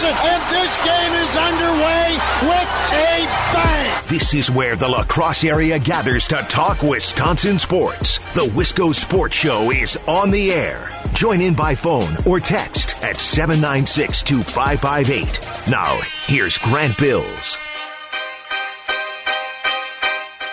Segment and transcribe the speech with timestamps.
[0.00, 4.02] Johnson, and this game is underway with a bang.
[4.08, 8.18] This is where the La Crosse area gathers to talk Wisconsin sports.
[8.32, 10.88] The Wisco Sports Show is on the air.
[11.12, 15.70] Join in by phone or text at 796 2558.
[15.70, 17.58] Now, here's Grant Bills.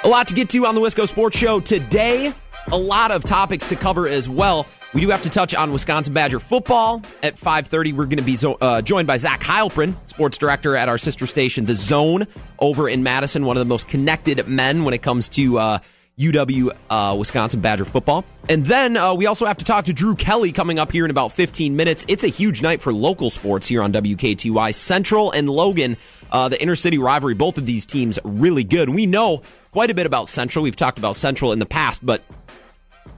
[0.04, 2.33] A lot to get to on the Wisco Sports Show today.
[2.71, 4.65] A lot of topics to cover as well.
[4.93, 7.93] We do have to touch on Wisconsin Badger football at 5:30.
[7.93, 11.65] We're going to be uh, joined by Zach Heilprin, sports director at our sister station,
[11.65, 12.25] The Zone,
[12.60, 13.46] over in Madison.
[13.46, 15.79] One of the most connected men when it comes to uh,
[16.18, 18.23] UW uh, Wisconsin Badger football.
[18.47, 21.11] And then uh, we also have to talk to Drew Kelly coming up here in
[21.11, 22.05] about 15 minutes.
[22.07, 24.74] It's a huge night for local sports here on WKTY.
[24.74, 25.97] Central and Logan,
[26.32, 27.35] uh, the inner city rivalry.
[27.35, 28.89] Both of these teams really good.
[28.89, 29.41] We know
[29.74, 30.63] quite a bit about Central.
[30.63, 32.23] We've talked about Central in the past, but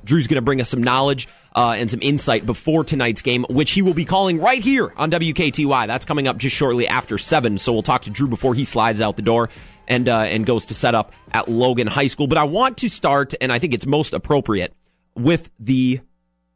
[0.03, 3.71] Drew's going to bring us some knowledge uh, and some insight before tonight's game, which
[3.71, 5.87] he will be calling right here on WKTY.
[5.87, 7.57] That's coming up just shortly after seven.
[7.57, 9.49] So we'll talk to Drew before he slides out the door
[9.87, 12.27] and uh, and goes to set up at Logan High School.
[12.27, 14.75] But I want to start, and I think it's most appropriate
[15.15, 16.01] with the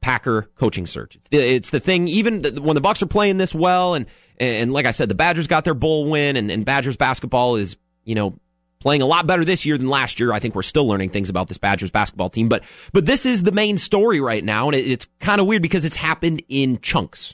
[0.02, 1.16] Packer coaching search.
[1.16, 2.08] It's the, it's the thing.
[2.08, 4.06] Even when the Bucks are playing this well, and
[4.38, 7.78] and like I said, the Badgers got their bowl win, and, and Badgers basketball is
[8.04, 8.38] you know
[8.84, 10.32] playing a lot better this year than last year.
[10.32, 13.42] I think we're still learning things about this Badgers basketball team, but but this is
[13.42, 16.80] the main story right now, and it, it's kind of weird because it's happened in
[16.82, 17.34] chunks.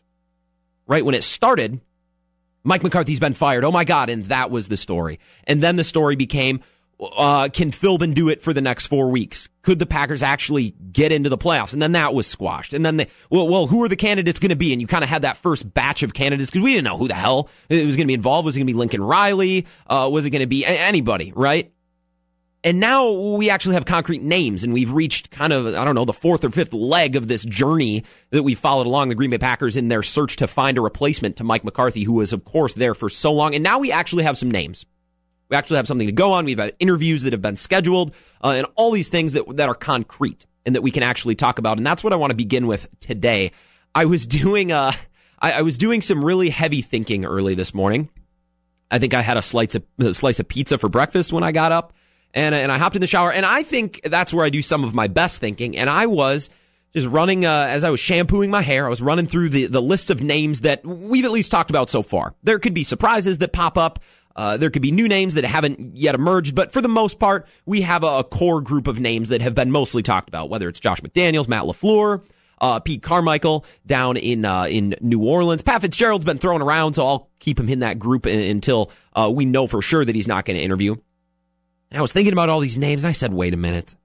[0.88, 1.82] Right when it started,
[2.64, 3.64] Mike McCarthy's been fired.
[3.64, 4.10] Oh my God.
[4.10, 5.20] And that was the story.
[5.46, 6.62] And then the story became,
[7.00, 9.48] uh, can Philbin do it for the next four weeks?
[9.62, 11.74] Could the Packers actually get into the playoffs?
[11.74, 12.74] And then that was squashed.
[12.74, 14.74] And then they, well, well, who are the candidates going to be?
[14.74, 17.08] And you kind of had that first batch of candidates because we didn't know who
[17.08, 18.46] the hell it was going to be involved.
[18.46, 19.66] Was it going to be Lincoln Riley?
[19.88, 21.32] Uh, was it going to be anybody?
[21.34, 21.72] Right?
[22.62, 26.04] And now we actually have concrete names and we've reached kind of, I don't know,
[26.04, 29.38] the fourth or fifth leg of this journey that we followed along the Green Bay
[29.38, 32.74] Packers in their search to find a replacement to Mike McCarthy, who was, of course,
[32.74, 33.56] there for so long.
[33.56, 34.86] And now we actually have some names.
[35.50, 36.46] We actually have something to go on.
[36.46, 39.76] We've had interviews that have been scheduled uh, and all these things that, that are
[39.76, 41.78] concrete and that we can actually talk about.
[41.78, 43.52] And that's what I want to begin with today.
[43.96, 44.92] I was doing, uh,
[45.40, 48.10] I, I was doing some really heavy thinking early this morning.
[48.92, 51.52] I think I had a slice of, a slice of pizza for breakfast when I
[51.52, 51.94] got up
[52.34, 54.84] and and I hopped in the shower, and I think that's where I do some
[54.84, 55.78] of my best thinking.
[55.78, 56.50] And I was
[56.94, 58.86] just running uh, as I was shampooing my hair.
[58.86, 61.90] I was running through the the list of names that we've at least talked about
[61.90, 62.36] so far.
[62.44, 64.00] There could be surprises that pop up.
[64.36, 67.48] Uh, there could be new names that haven't yet emerged, but for the most part,
[67.66, 70.50] we have a, a, core group of names that have been mostly talked about.
[70.50, 72.24] Whether it's Josh McDaniels, Matt LaFleur,
[72.62, 75.62] uh, Pete Carmichael down in uh, in New Orleans.
[75.62, 79.46] Pat Fitzgerald's been thrown around, so I'll keep him in that group until uh, we
[79.46, 80.96] know for sure that he's not going to interview.
[81.92, 83.96] And I was thinking about all these names, and I said, wait a minute.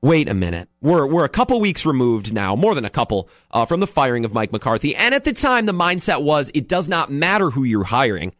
[0.00, 0.68] Wait a minute.
[0.80, 4.24] We're we're a couple weeks removed now, more than a couple, uh, from the firing
[4.24, 4.94] of Mike McCarthy.
[4.94, 8.32] And at the time, the mindset was it does not matter who you're hiring.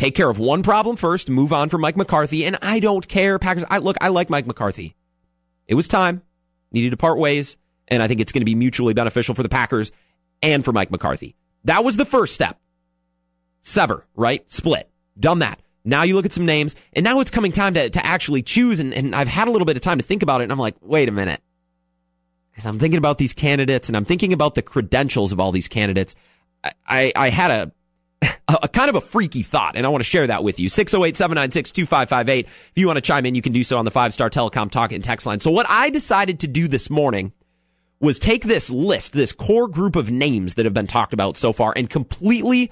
[0.00, 2.46] Take care of one problem first, move on from Mike McCarthy.
[2.46, 3.66] And I don't care, Packers.
[3.68, 4.96] I look, I like Mike McCarthy.
[5.68, 6.22] It was time,
[6.72, 9.50] needed to part ways, and I think it's going to be mutually beneficial for the
[9.50, 9.92] Packers
[10.40, 11.36] and for Mike McCarthy.
[11.64, 12.58] That was the first step.
[13.60, 14.50] Sever, right?
[14.50, 14.88] Split.
[15.18, 15.60] Done that.
[15.84, 18.80] Now you look at some names, and now it's coming time to, to actually choose.
[18.80, 20.58] And, and I've had a little bit of time to think about it, and I'm
[20.58, 21.42] like, wait a minute.
[22.56, 25.68] As I'm thinking about these candidates, and I'm thinking about the credentials of all these
[25.68, 26.14] candidates,
[26.64, 27.72] I, I, I had a,
[28.22, 30.68] a, a, kind of a freaky thought, and I want to share that with you.
[30.68, 32.46] 608 796 2558.
[32.46, 34.70] If you want to chime in, you can do so on the five star telecom
[34.70, 35.40] talk and text line.
[35.40, 37.32] So, what I decided to do this morning
[38.00, 41.52] was take this list, this core group of names that have been talked about so
[41.52, 42.70] far, and completely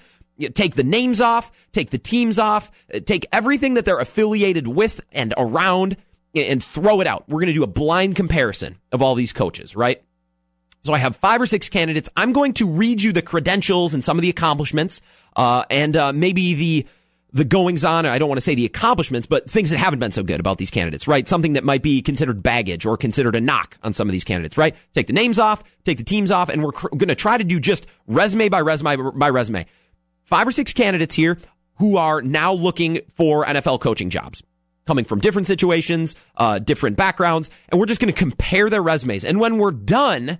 [0.55, 5.01] take the names off, take the teams off, uh, take everything that they're affiliated with
[5.13, 5.97] and around
[6.35, 7.25] and throw it out.
[7.29, 10.03] We're going to do a blind comparison of all these coaches, right?
[10.89, 12.09] So I have five or six candidates.
[12.17, 15.03] I'm going to read you the credentials and some of the accomplishments,
[15.37, 16.87] uh, and uh, maybe the
[17.31, 18.07] the goings on.
[18.07, 20.57] I don't want to say the accomplishments, but things that haven't been so good about
[20.57, 21.29] these candidates, right?
[21.29, 24.57] Something that might be considered baggage or considered a knock on some of these candidates,
[24.57, 24.75] right?
[24.95, 27.45] Take the names off, take the teams off, and we're cr- going to try to
[27.45, 29.67] do just resume by resume by resume
[30.25, 31.37] five or six candidates here
[31.81, 34.43] who are now looking for NFL coaching jobs
[34.87, 39.23] coming from different situations, uh, different backgrounds, and we're just going to compare their resumes.
[39.23, 40.39] And when we're done,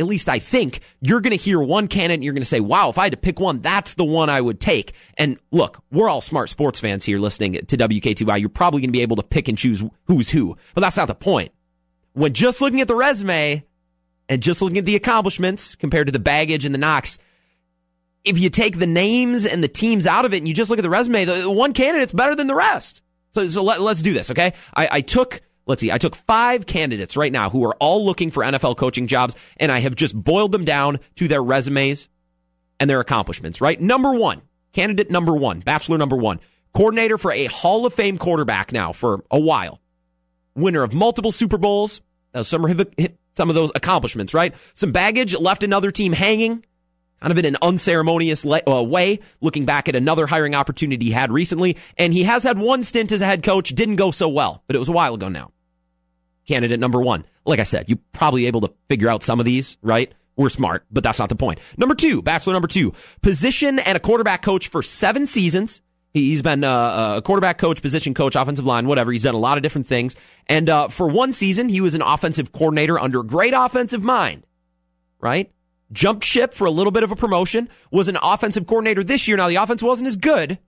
[0.00, 2.60] at least I think you're going to hear one candidate and you're going to say,
[2.60, 4.94] wow, if I had to pick one, that's the one I would take.
[5.18, 8.40] And look, we're all smart sports fans here listening to WKTY.
[8.40, 11.08] You're probably going to be able to pick and choose who's who, but that's not
[11.08, 11.52] the point.
[12.14, 13.64] When just looking at the resume
[14.28, 17.18] and just looking at the accomplishments compared to the baggage and the knocks,
[18.24, 20.78] if you take the names and the teams out of it and you just look
[20.78, 23.02] at the resume, the one candidate's better than the rest.
[23.32, 24.54] So, so let, us do this, okay?
[24.74, 28.30] I, I took, let's see, I took five candidates right now who are all looking
[28.30, 32.08] for NFL coaching jobs, and I have just boiled them down to their resumes.
[32.78, 33.78] and their accomplishments, right?
[33.78, 34.40] Number one,
[34.72, 36.40] candidate number one, bachelor number one,
[36.72, 39.80] coordinator for a Hall of Fame quarterback now for a while,
[40.54, 42.00] winner of multiple Super Bowls.
[42.42, 42.64] some,
[43.34, 44.54] some of those accomplishments, right?
[44.74, 46.64] Some baggage left another team hanging,
[47.20, 51.30] kind of in an unceremonious uh, way, looking back at another hiring opportunity he had
[51.30, 51.76] recently.
[51.98, 54.74] And he has had one stint as a head coach, didn't go so well, but
[54.74, 55.50] it was a while ago now.
[56.50, 57.24] Candidate number one.
[57.46, 60.12] Like I said, you probably able to figure out some of these, right?
[60.34, 61.60] We're smart, but that's not the point.
[61.76, 62.92] Number two, bachelor number two,
[63.22, 65.80] position and a quarterback coach for seven seasons.
[66.12, 69.12] He's been uh, a quarterback coach, position coach, offensive line, whatever.
[69.12, 70.16] He's done a lot of different things.
[70.48, 74.44] And uh, for one season, he was an offensive coordinator under great offensive mind,
[75.20, 75.52] right?
[75.92, 79.36] Jumped ship for a little bit of a promotion, was an offensive coordinator this year.
[79.36, 80.58] Now, the offense wasn't as good,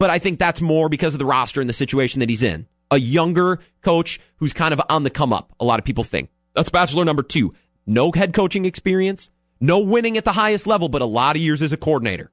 [0.00, 2.66] but I think that's more because of the roster and the situation that he's in.
[2.90, 6.30] A younger coach who's kind of on the come up, a lot of people think.
[6.54, 7.54] That's bachelor number two.
[7.86, 9.30] No head coaching experience,
[9.60, 12.30] no winning at the highest level, but a lot of years as a coordinator.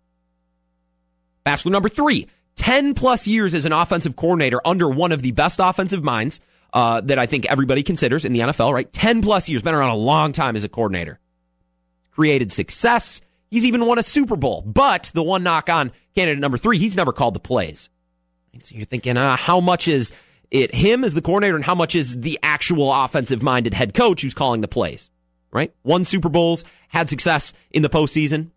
[1.44, 5.60] Bachelor number three, 10 plus years as an offensive coordinator under one of the best
[5.62, 6.40] offensive minds
[6.74, 8.92] uh, that I think everybody considers in the NFL, right?
[8.92, 11.20] 10 plus years, been around a long time as a coordinator.
[12.12, 13.22] Created success.
[13.50, 14.62] He's even won a Super Bowl.
[14.62, 17.90] But the one knock on candidate number three, he's never called the plays.
[18.62, 20.12] So you're thinking, uh, how much is
[20.52, 24.22] it him as the coordinator and how much is the actual offensive minded head coach
[24.22, 25.10] who's calling the plays?
[25.52, 25.74] Right?
[25.84, 28.52] Won Super Bowls, had success in the postseason,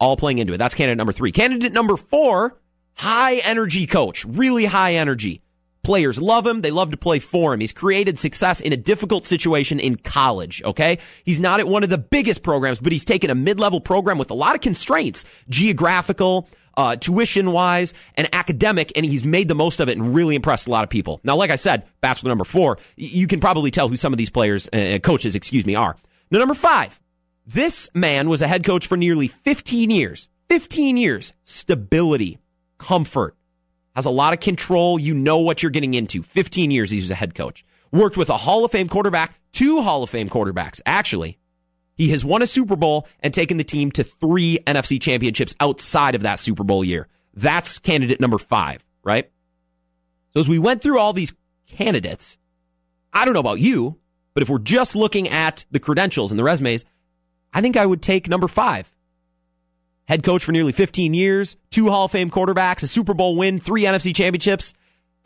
[0.00, 0.58] all playing into it.
[0.58, 1.32] That's candidate number three.
[1.32, 2.58] Candidate number four,
[2.94, 5.42] high energy coach, really high energy.
[5.84, 6.60] Players love him.
[6.60, 7.60] They love to play for him.
[7.60, 10.62] He's created success in a difficult situation in college.
[10.62, 10.98] Okay.
[11.24, 14.30] He's not at one of the biggest programs, but he's taken a mid-level program with
[14.30, 16.46] a lot of constraints, geographical,
[16.78, 20.68] uh, tuition wise and academic, and he's made the most of it and really impressed
[20.68, 21.20] a lot of people.
[21.24, 24.30] Now, like I said, bachelor number four, you can probably tell who some of these
[24.30, 25.96] players, uh, coaches, excuse me, are.
[26.30, 27.00] Now, number five,
[27.44, 30.28] this man was a head coach for nearly 15 years.
[30.48, 31.32] 15 years.
[31.42, 32.38] Stability,
[32.78, 33.34] comfort,
[33.96, 35.00] has a lot of control.
[35.00, 36.22] You know what you're getting into.
[36.22, 37.64] 15 years he was a head coach.
[37.90, 41.38] Worked with a Hall of Fame quarterback, two Hall of Fame quarterbacks, actually.
[41.98, 46.14] He has won a Super Bowl and taken the team to three NFC championships outside
[46.14, 47.08] of that Super Bowl year.
[47.34, 49.28] That's candidate number five, right?
[50.32, 51.34] So as we went through all these
[51.66, 52.38] candidates,
[53.12, 53.98] I don't know about you,
[54.32, 56.84] but if we're just looking at the credentials and the resumes,
[57.52, 58.94] I think I would take number five.
[60.06, 63.58] Head coach for nearly 15 years, two Hall of Fame quarterbacks, a Super Bowl win,
[63.58, 64.72] three NFC championships.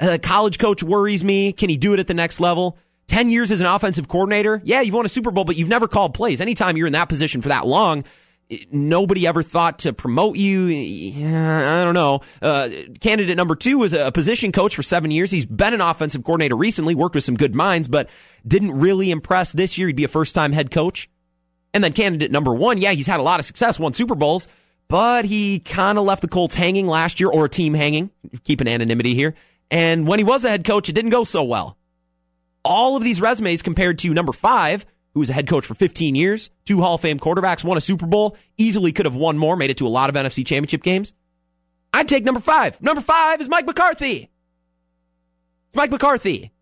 [0.01, 1.53] A college coach worries me.
[1.53, 2.79] Can he do it at the next level?
[3.09, 4.61] 10 years as an offensive coordinator.
[4.65, 6.41] Yeah, you've won a Super Bowl, but you've never called plays.
[6.41, 8.05] Anytime you're in that position for that long,
[8.71, 10.69] nobody ever thought to promote you.
[11.27, 12.21] I don't know.
[12.41, 12.69] Uh,
[13.01, 15.31] candidate number two was a position coach for seven years.
[15.31, 18.09] He's been an offensive coordinator recently, worked with some good minds, but
[18.47, 19.89] didn't really impress this year.
[19.89, 21.09] He'd be a first time head coach.
[21.75, 24.47] And then candidate number one, yeah, he's had a lot of success, won Super Bowls,
[24.89, 28.11] but he kind of left the Colts hanging last year or a team hanging,
[28.45, 29.35] keeping anonymity here.
[29.71, 31.79] And when he was a head coach, it didn't go so well.
[32.65, 36.15] All of these resumes compared to number five, who was a head coach for 15
[36.15, 39.57] years, two Hall of Fame quarterbacks, won a Super Bowl, easily could have won more,
[39.57, 41.13] made it to a lot of NFC championship games.
[41.93, 42.81] I'd take number five.
[42.81, 44.31] Number five is Mike McCarthy.
[45.69, 46.53] It's Mike McCarthy.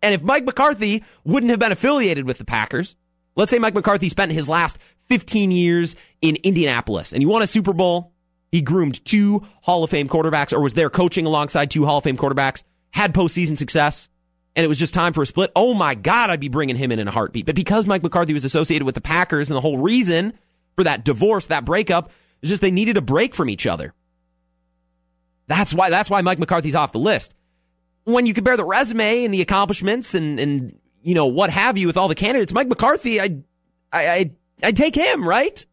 [0.00, 2.96] And if Mike McCarthy wouldn't have been affiliated with the Packers,
[3.38, 7.46] Let's say Mike McCarthy spent his last 15 years in Indianapolis and he won a
[7.46, 8.12] Super Bowl.
[8.50, 12.04] He groomed two Hall of Fame quarterbacks or was there coaching alongside two Hall of
[12.04, 14.08] Fame quarterbacks, had postseason success,
[14.58, 15.52] and it was just time for a split.
[15.54, 17.46] Oh my God, I'd be bringing him in in a heartbeat.
[17.46, 20.32] But because Mike McCarthy was associated with the Packers and the whole reason
[20.74, 22.10] for that divorce, that breakup,
[22.42, 23.94] is just they needed a break from each other.
[25.46, 27.36] That's why, that's why Mike McCarthy's off the list.
[28.02, 31.86] When you compare the resume and the accomplishments and, and you know, what have you
[31.86, 33.36] with all the candidates, Mike McCarthy, I,
[33.92, 34.30] I, I,
[34.64, 35.64] I'd take him, right?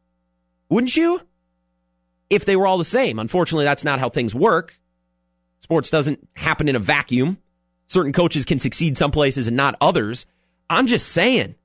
[0.69, 1.21] Wouldn't you?
[2.29, 3.17] If they were all the same.
[3.17, 4.79] Unfortunately, that's not how things work.
[5.61, 7.39] Sports doesn't happen in a vacuum.
[7.87, 10.25] Certain coaches can succeed some places and not others.
[10.69, 11.55] I'm just saying,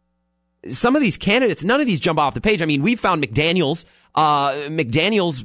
[0.68, 2.62] some of these candidates, none of these jump off the page.
[2.62, 3.84] I mean, we found McDaniels.
[4.14, 5.44] Uh, McDaniels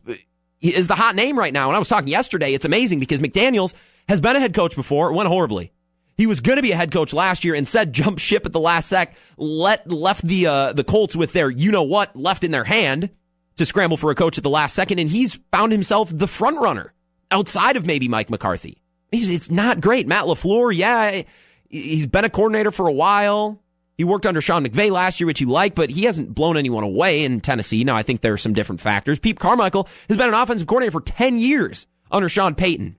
[0.62, 1.68] is the hot name right now.
[1.68, 2.54] And I was talking yesterday.
[2.54, 3.74] It's amazing because McDaniels
[4.10, 5.10] has been a head coach before.
[5.10, 5.72] It went horribly.
[6.18, 8.54] He was going to be a head coach last year and said jump ship at
[8.54, 12.44] the last sec, let, left the, uh, the Colts with their, you know what, left
[12.44, 13.10] in their hand
[13.58, 15.00] to scramble for a coach at the last second.
[15.00, 16.94] And he's found himself the front runner
[17.32, 18.82] outside of maybe Mike McCarthy.
[19.12, 20.08] He's, it's not great.
[20.08, 21.24] Matt LaFleur, yeah,
[21.70, 23.62] he's been a coordinator for a while.
[23.98, 26.84] He worked under Sean McVay last year, which you like, but he hasn't blown anyone
[26.84, 27.84] away in Tennessee.
[27.86, 29.20] Now, I think there are some different factors.
[29.20, 32.98] Pete Carmichael has been an offensive coordinator for 10 years under Sean Payton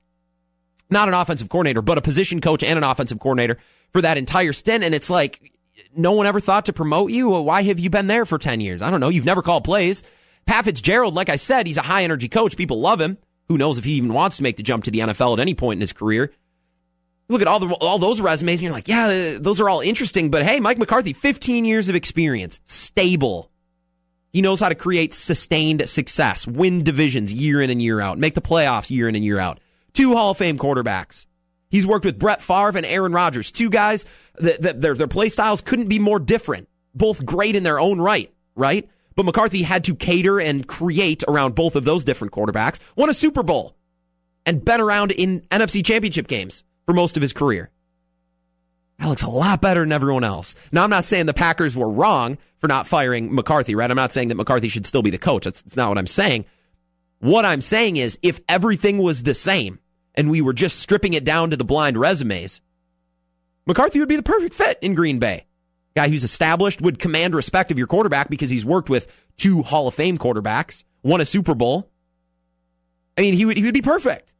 [0.90, 3.58] not an offensive coordinator, but a position coach and an offensive coordinator
[3.92, 4.84] for that entire stint.
[4.84, 5.52] And it's like,
[5.94, 7.28] no one ever thought to promote you.
[7.30, 8.82] Why have you been there for 10 years?
[8.82, 9.08] I don't know.
[9.08, 10.02] You've never called plays.
[10.46, 12.56] Pat Fitzgerald, like I said, he's a high energy coach.
[12.56, 13.18] People love him.
[13.48, 15.54] Who knows if he even wants to make the jump to the NFL at any
[15.54, 16.32] point in his career?
[17.28, 20.30] Look at all the all those resumes, and you're like, yeah, those are all interesting.
[20.30, 23.50] But hey, Mike McCarthy, 15 years of experience, stable.
[24.32, 28.34] He knows how to create sustained success, win divisions year in and year out, make
[28.34, 29.58] the playoffs year in and year out.
[29.92, 31.26] Two Hall of Fame quarterbacks.
[31.68, 34.04] He's worked with Brett Favre and Aaron Rodgers, two guys
[34.36, 36.68] that, that their their play styles couldn't be more different.
[36.94, 38.88] Both great in their own right, right?
[39.16, 42.78] But McCarthy had to cater and create around both of those different quarterbacks.
[42.94, 43.74] Won a Super Bowl
[44.44, 47.70] and been around in NFC championship games for most of his career.
[48.98, 50.54] That looks a lot better than everyone else.
[50.72, 53.90] Now, I'm not saying the Packers were wrong for not firing McCarthy, right?
[53.90, 55.44] I'm not saying that McCarthy should still be the coach.
[55.44, 56.46] That's, that's not what I'm saying.
[57.18, 59.80] What I'm saying is if everything was the same
[60.14, 62.60] and we were just stripping it down to the blind resumes,
[63.66, 65.44] McCarthy would be the perfect fit in Green Bay.
[65.96, 69.88] Guy who's established, would command respect of your quarterback because he's worked with two Hall
[69.88, 71.90] of Fame quarterbacks, won a Super Bowl.
[73.18, 74.34] I mean, he would, he would be perfect.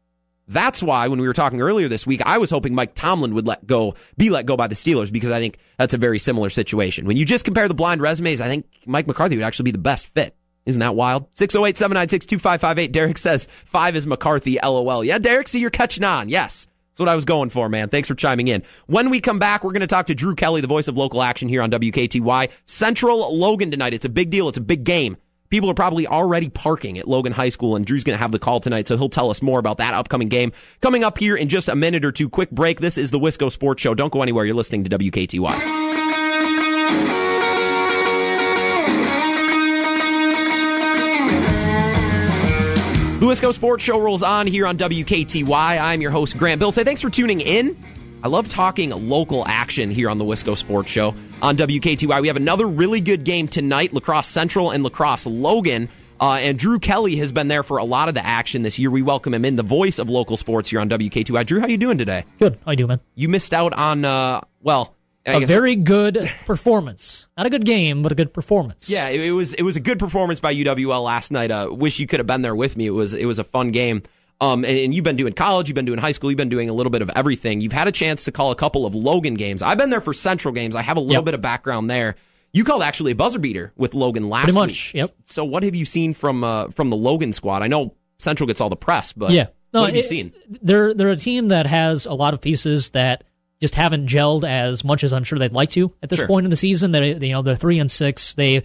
[0.49, 3.47] That's why when we were talking earlier this week, I was hoping Mike Tomlin would
[3.47, 6.51] let go, be let go by the Steelers because I think that's a very similar
[6.51, 7.07] situation.
[7.07, 9.79] When you just compare the blind resumes, I think Mike McCarthy would actually be the
[9.79, 10.37] best fit.
[10.67, 11.27] Isn't that wild?
[11.33, 12.93] 608 796 2558.
[12.93, 15.05] Derek says five is McCarthy, lol.
[15.05, 16.29] Yeah, Derek, see, you're catching on.
[16.29, 16.67] Yes.
[16.97, 17.91] That's what I was going for, man.
[17.91, 18.63] Thanks for chiming in.
[18.87, 21.23] When we come back, we're going to talk to Drew Kelly, the voice of local
[21.23, 22.51] action here on WKTY.
[22.65, 23.93] Central Logan tonight.
[23.93, 24.49] It's a big deal.
[24.49, 25.19] It's a big game.
[25.51, 28.39] People are probably already parking at Logan High School, and Drew's going to have the
[28.39, 30.53] call tonight, so he'll tell us more about that upcoming game.
[30.81, 32.31] Coming up here in just a minute or two.
[32.31, 32.81] Quick break.
[32.81, 33.95] This is the Wisco Sports Show.
[33.95, 34.47] Don't go anywhere.
[34.47, 36.06] You're listening to WKTY.
[43.37, 45.79] Wisco Sports Show rolls on here on WKTY.
[45.79, 46.73] I'm your host, Grant Bill.
[46.73, 47.77] Say thanks for tuning in.
[48.23, 52.23] I love talking local action here on the Wisco Sports Show on WKTY.
[52.23, 55.91] We have another really good game tonight La Crosse Central and La Crosse Logan.
[56.19, 58.91] Uh, and Drew Kelly has been there for a lot of the action this year.
[58.91, 61.45] We welcome him in, the voice of local sports here on WKTY.
[61.45, 62.25] Drew, how you doing today?
[62.39, 62.59] Good.
[62.65, 63.01] How you doing, man?
[63.17, 64.96] You missed out on, uh, well,
[65.27, 67.27] I a very good performance.
[67.37, 68.89] Not a good game, but a good performance.
[68.89, 71.51] Yeah, it, it was it was a good performance by UWL last night.
[71.51, 72.87] Uh, wish you could have been there with me.
[72.87, 74.03] It was it was a fun game.
[74.39, 76.69] Um, and, and, you've been doing college, you've been doing high school, you've been doing
[76.69, 77.63] a little bit of everything.
[77.63, 79.63] You've had a chance to call a couple of Logan games.
[79.63, 80.77] I've been there for Central games.
[80.77, 81.25] I have a little yep.
[81.25, 82.17] bit of background there.
[82.53, 85.01] You called actually a buzzer beater with Logan last Pretty much, week.
[85.01, 85.11] Yep.
[85.25, 87.63] So what have you seen from uh, from the Logan squad?
[87.63, 90.33] I know Central gets all the press, but yeah, no, what have it, you seen?
[90.49, 93.25] They're they're a team that has a lot of pieces that
[93.61, 96.27] just haven't gelled as much as I'm sure they'd like to at this sure.
[96.27, 96.93] point in the season.
[96.93, 98.35] They you know they're three and six.
[98.35, 98.65] They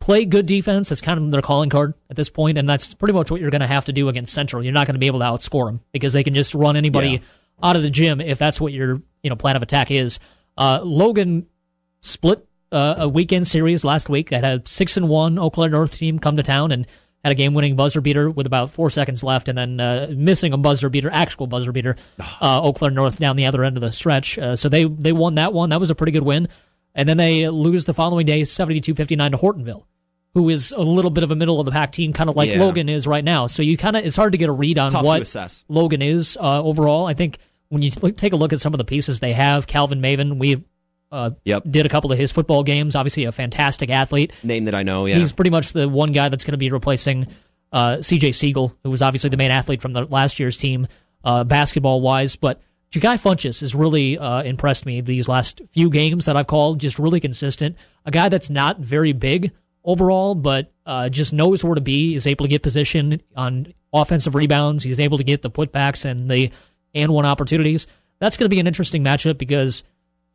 [0.00, 0.88] play good defense.
[0.88, 3.50] That's kind of their calling card at this point, and that's pretty much what you're
[3.50, 4.62] going to have to do against Central.
[4.62, 7.08] You're not going to be able to outscore them because they can just run anybody
[7.08, 7.18] yeah.
[7.62, 10.18] out of the gym if that's what your you know plan of attack is.
[10.58, 11.46] Uh, Logan
[12.00, 14.30] split uh, a weekend series last week.
[14.30, 16.86] that had six and one Claire North team come to town and
[17.24, 20.52] had a game winning buzzer beater with about four seconds left, and then uh, missing
[20.52, 21.96] a buzzer beater, actual buzzer beater,
[22.40, 24.38] uh, Eau Claire North down the other end of the stretch.
[24.38, 25.70] Uh, so they they won that one.
[25.70, 26.48] That was a pretty good win.
[26.94, 29.84] And then they lose the following day, 72 59 to Hortonville
[30.36, 32.50] who is a little bit of a middle of the pack team, kind of like
[32.50, 32.58] yeah.
[32.58, 33.46] Logan is right now.
[33.46, 36.36] So you kind of it's hard to get a read on Tough what Logan is
[36.38, 37.06] uh, overall.
[37.06, 37.38] I think
[37.70, 40.62] when you take a look at some of the pieces they have, Calvin Maven, we
[41.16, 41.62] uh, yep.
[41.68, 42.94] did a couple of his football games.
[42.94, 44.32] Obviously, a fantastic athlete.
[44.42, 45.06] Name that I know.
[45.06, 47.28] Yeah, he's pretty much the one guy that's going to be replacing
[47.72, 48.32] uh, C.J.
[48.32, 50.86] Siegel, who was obviously the main athlete from the last year's team,
[51.24, 52.60] uh, basketball wise, but.
[52.92, 56.78] Ja'Kai Funchess has really uh, impressed me these last few games that I've called.
[56.78, 57.76] Just really consistent.
[58.06, 59.50] A guy that's not very big,
[59.86, 62.14] overall, but uh, just knows where to be.
[62.14, 64.82] Is able to get position on offensive rebounds.
[64.82, 66.50] He's able to get the putbacks and the
[66.94, 67.86] and one opportunities.
[68.18, 69.84] That's going to be an interesting matchup because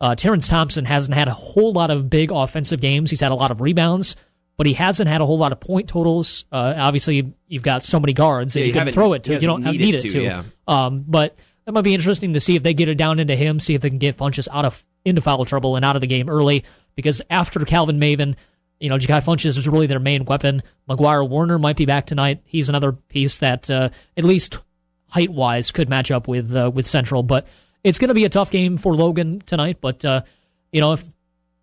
[0.01, 3.12] uh, Terrence Thompson hasn't had a whole lot of big offensive games.
[3.12, 4.15] He's had a lot of rebounds,
[4.58, 6.43] but he hasn't had a whole lot of point totals.
[6.51, 9.34] Uh, obviously, you've got so many guards that yeah, you, can throw it to.
[9.34, 10.10] You don't need it to.
[10.10, 10.24] to.
[10.24, 10.43] Yeah.
[10.67, 13.60] Um, but that might be interesting to see if they get it down into him,
[13.60, 16.08] see if they can get Funchess out of into foul trouble and out of the
[16.08, 16.63] game early.
[16.96, 18.36] Because after Calvin Maven,
[18.79, 20.63] you know, Ja'Kai Funchess is really their main weapon.
[20.89, 22.41] McGuire Warner might be back tonight.
[22.46, 24.60] He's another piece that, uh, at least
[25.10, 27.22] height wise, could match up with uh, with Central.
[27.22, 27.46] But
[27.83, 29.77] it's going to be a tough game for Logan tonight.
[29.81, 30.21] But uh,
[30.71, 31.03] you know, if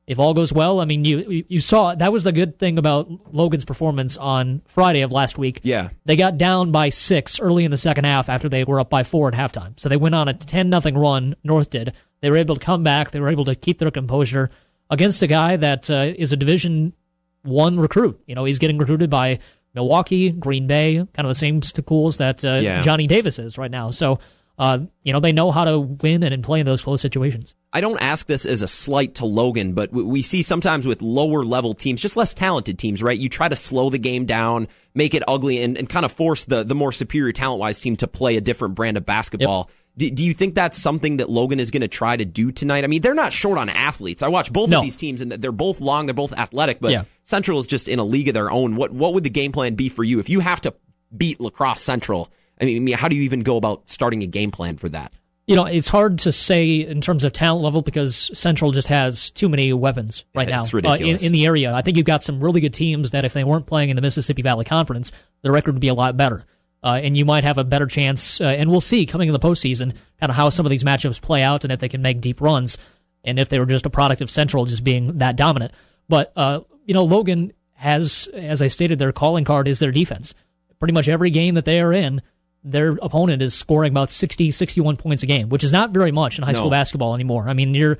[0.07, 3.35] if all goes well, I mean, you you saw that was the good thing about
[3.35, 5.61] Logan's performance on Friday of last week.
[5.63, 8.91] Yeah, they got down by six early in the second half after they were up
[8.91, 9.79] by four at halftime.
[9.79, 11.37] So they went on a ten nothing run.
[11.45, 11.93] North did.
[12.21, 13.11] They were able to come back.
[13.11, 14.51] They were able to keep their composure
[14.91, 16.95] against a guy that uh, is a Division
[17.43, 18.21] one recruit.
[18.27, 19.39] You know, he's getting recruited by
[19.75, 22.81] Milwaukee, Green Bay, kind of the same schools that uh, yeah.
[22.81, 23.91] Johnny Davis is right now.
[23.91, 24.19] So
[24.59, 27.55] uh, you know, they know how to win and play in those close situations.
[27.73, 31.45] I don't ask this as a slight to Logan, but we see sometimes with lower
[31.45, 33.17] level teams, just less talented teams, right?
[33.17, 36.45] You try to slow the game down, make it ugly, and, and kind of force
[36.45, 39.69] the, the more superior talent wise team to play a different brand of basketball.
[39.69, 39.77] Yep.
[39.99, 42.85] Do, do, you think that's something that Logan is going to try to do tonight?
[42.85, 44.23] I mean, they're not short on athletes.
[44.23, 44.79] I watch both no.
[44.79, 47.05] of these teams, and they're both long, they're both athletic, but yeah.
[47.23, 48.77] Central is just in a league of their own.
[48.77, 50.75] What what would the game plan be for you if you have to
[51.17, 52.31] beat La Crosse Central?
[52.61, 55.13] I mean, how do you even go about starting a game plan for that?
[55.47, 59.31] You know, it's hard to say in terms of talent level because Central just has
[59.31, 61.73] too many weapons right yeah, now uh, in, in, the area.
[61.73, 64.03] I think you've got some really good teams that if they weren't playing in the
[64.03, 65.11] Mississippi Valley Conference,
[65.41, 66.45] the record would be a lot better
[66.83, 68.41] uh, and you might have a better chance.
[68.41, 71.21] Uh, and we'll see coming in the postseason kind of how some of these matchups
[71.21, 72.79] play out and if they can make deep runs
[73.25, 75.73] and if they were just a product of Central just being that dominant.
[76.09, 80.35] But, uh, you know, Logan has, as I stated, their calling card is their defense.
[80.79, 82.23] Pretty much every game that they are in,
[82.65, 86.39] their opponent is scoring about 60, 61 points a game, which is not very much
[86.39, 86.59] in high no.
[86.59, 87.49] school basketball anymore.
[87.49, 87.99] I mean, you're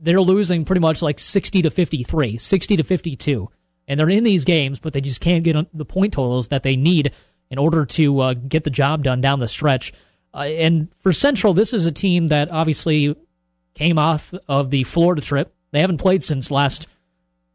[0.00, 3.48] they're losing pretty much like 60 to 53, 60 to 52.
[3.86, 6.76] And they're in these games, but they just can't get the point totals that they
[6.76, 7.12] need
[7.50, 9.92] in order to uh, get the job done down the stretch.
[10.34, 13.16] Uh, and for Central, this is a team that obviously
[13.74, 15.54] came off of the Florida trip.
[15.70, 16.88] They haven't played since last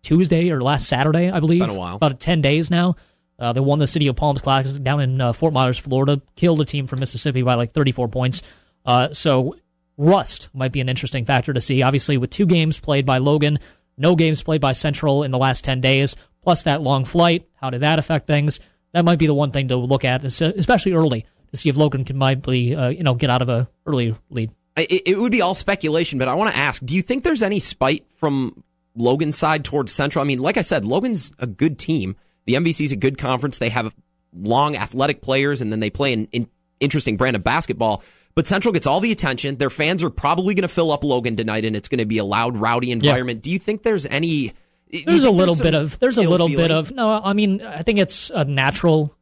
[0.01, 1.62] Tuesday or last Saturday, I believe.
[1.62, 2.95] About a while, About 10 days now.
[3.40, 6.22] Uh, they won the City of Palms Classic down in uh, Fort Myers, Florida.
[6.36, 8.42] Killed a team from Mississippi by like 34 points.
[8.86, 9.56] Uh, so
[9.98, 11.82] rust might be an interesting factor to see.
[11.82, 13.60] Obviously, with two games played by Logan,
[13.98, 17.48] no games played by Central in the last 10 days, plus that long flight.
[17.56, 18.60] How did that affect things?
[18.94, 22.06] that might be the one thing to look at, especially early, to see if Logan
[22.06, 24.52] can might be, uh, you know, get out of a early lead.
[24.78, 27.44] It, it would be all speculation, but I want to ask: Do you think there's
[27.44, 28.63] any spite from
[28.96, 30.24] Logan's side towards Central?
[30.24, 32.16] I mean, like I said, Logan's a good team.
[32.45, 33.59] The MVC is a good conference.
[33.59, 33.95] They have
[34.35, 36.47] long athletic players, and then they play an, an
[36.79, 38.03] interesting brand of basketball.
[38.35, 39.57] But Central gets all the attention.
[39.57, 42.17] Their fans are probably going to fill up Logan tonight, and it's going to be
[42.17, 43.39] a loud, rowdy environment.
[43.39, 43.43] Yeah.
[43.43, 44.53] Do you think there's any
[45.05, 46.63] there's a little there's bit of there's a little feeling?
[46.63, 47.12] bit of no.
[47.12, 49.15] I mean, I think it's a natural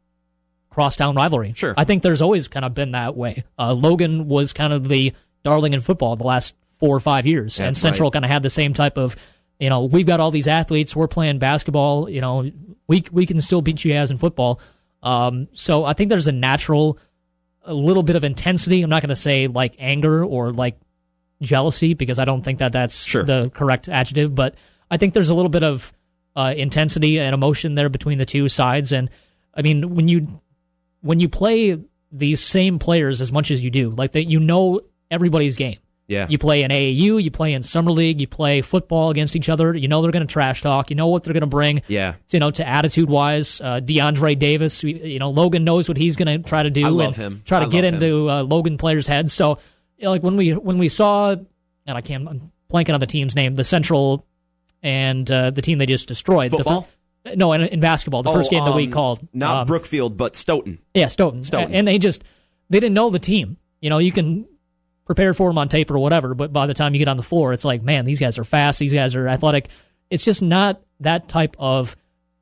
[0.70, 1.54] crosstown rivalry.
[1.56, 1.74] Sure.
[1.78, 3.44] I think there's always kind of been that way.
[3.60, 7.58] Uh, Logan was kind of the darling in football the last four or five years,
[7.58, 8.14] That's and Central right.
[8.14, 9.16] kind of had the same type of,
[9.60, 12.50] you know, we've got all these athletes, we're playing basketball, you know,
[12.92, 14.60] we we can still beat you guys in football.
[15.02, 17.00] Um, so I think there's a natural,
[17.64, 18.82] a little bit of intensity.
[18.82, 20.78] I'm not going to say like anger or like
[21.42, 23.24] jealousy because I don't think that that's sure.
[23.24, 24.56] the correct adjective, but
[24.92, 25.94] I think there's a little bit of
[26.36, 28.92] uh, intensity and emotion there between the two sides.
[28.92, 29.10] And
[29.56, 30.42] I mean, when you
[31.00, 31.80] when you play
[32.12, 35.78] these same players as much as you do, like that, you know everybody's game.
[36.12, 36.28] Yeah.
[36.30, 39.74] You play in AAU, you play in summer league, you play football against each other.
[39.74, 40.90] You know they're going to trash talk.
[40.90, 41.84] You know what they're going to bring.
[41.88, 42.16] Yeah.
[42.32, 44.84] You know to attitude wise, uh, DeAndre Davis.
[44.84, 46.86] You know Logan knows what he's going to try to do.
[46.86, 47.44] I love him.
[47.46, 49.32] Try to I get into uh, Logan players' heads.
[49.32, 49.60] So
[49.98, 53.08] you know, like when we when we saw, and I can't I'm blanking on the
[53.08, 54.28] team's name, the Central
[54.84, 56.52] and uh, the team they just destroyed.
[56.52, 56.90] Football?
[57.24, 59.26] The, no, in, in, basketball, the oh, first game um, that we called.
[59.32, 60.80] Not um, Brookfield, but Stoughton.
[60.94, 61.46] Yeah, Stoughton.
[61.46, 61.74] Stoughton.
[61.74, 62.24] And they just
[62.70, 63.56] they didn't know the team.
[63.80, 64.48] You know, you can
[65.12, 67.24] prepare for them on tape or whatever, but by the time you get on the
[67.24, 68.80] floor, it's like, man, these guys are fast.
[68.80, 69.68] These guys are athletic.
[70.10, 71.98] It's just not that type of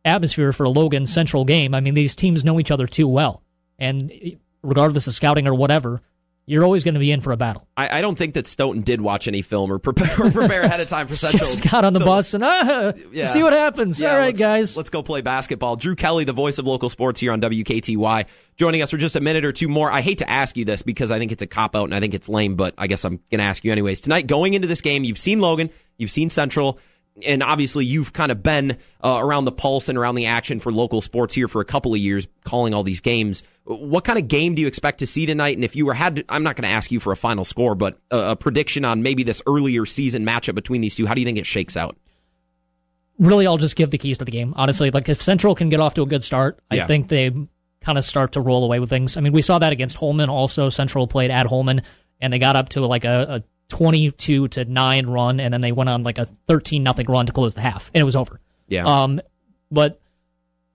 [0.05, 1.73] atmosphere for a Logan Central game.
[1.73, 3.41] I mean, these teams know each other too well,
[3.79, 6.01] and regardless of scouting or whatever,
[6.45, 7.67] you're always going to be in for a battle.
[7.75, 10.79] I, I, don't think that Stoughton did watch any film or prepare, or prepare ahead
[10.79, 11.39] of time for Central.
[11.39, 13.25] Just got on the bus and ah, yeah.
[13.25, 13.99] see what happens.
[13.99, 14.77] Yeah, All right, guys.
[14.77, 15.75] Let's go play basketball.
[15.75, 18.25] Drew Kelly, the voice of local sports here on WKTY,
[18.59, 19.91] joining us for just a minute or two more.
[19.91, 22.01] I hate to ask you this because I think it's a cop out and I
[22.01, 24.01] think it's lame, but I guess I'm going to ask you anyways.
[24.01, 26.77] Tonight, going into this game, you've seen Logan, you've seen Central
[27.25, 30.71] and obviously you've kind of been uh, around the pulse and around the action for
[30.71, 33.43] local sports here for a couple of years, calling all these games.
[33.65, 35.57] What kind of game do you expect to see tonight?
[35.57, 37.45] And if you were had, to, I'm not going to ask you for a final
[37.45, 41.05] score, but a, a, prediction on maybe this earlier season matchup between these two.
[41.07, 41.97] How do you think it shakes out?
[43.19, 44.53] Really, I'll just give the keys to the game.
[44.55, 46.83] Honestly, like if Central can get off to a good start, yeah.
[46.83, 47.31] I think they
[47.81, 49.17] kind of start to roll away with things.
[49.17, 51.81] I mean, we saw that against Holmen Also, Central played at Holmen,
[52.19, 55.71] and they got up to like a, a 22 to 9 run and then they
[55.71, 58.39] went on like a 13 nothing run to close the half and it was over.
[58.67, 58.85] Yeah.
[58.85, 59.21] Um
[59.71, 60.01] but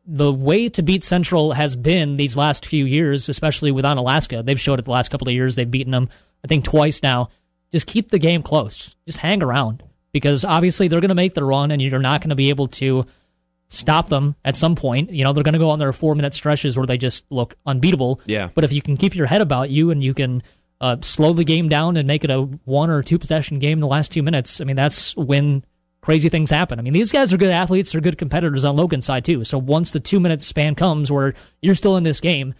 [0.07, 4.45] the way to beat Central has been these last few years, especially with Onalaska.
[4.45, 5.57] They've showed it the last couple of years.
[5.57, 6.09] They've beaten them,
[6.45, 7.31] I think, twice now.
[7.73, 8.95] Just keep the game close.
[9.07, 12.31] Just hang around because obviously they're going to make the run, and you're not going
[12.31, 13.07] to be able to
[13.75, 15.11] stop them at some point.
[15.11, 17.55] You know, they're going to go on their four minute stretches where they just look
[17.67, 18.21] unbeatable.
[18.27, 18.49] Yeah.
[18.55, 20.43] But if you can keep your head about you and you can
[20.81, 23.81] uh, slow the game down and make it a one or two possession game in
[23.81, 25.65] the last two minutes, I mean, that's when
[26.01, 26.79] crazy things happen.
[26.79, 29.43] I mean, these guys are good athletes, they're good competitors on Logan's side, too.
[29.45, 32.55] So once the two minute span comes where you're still in this game,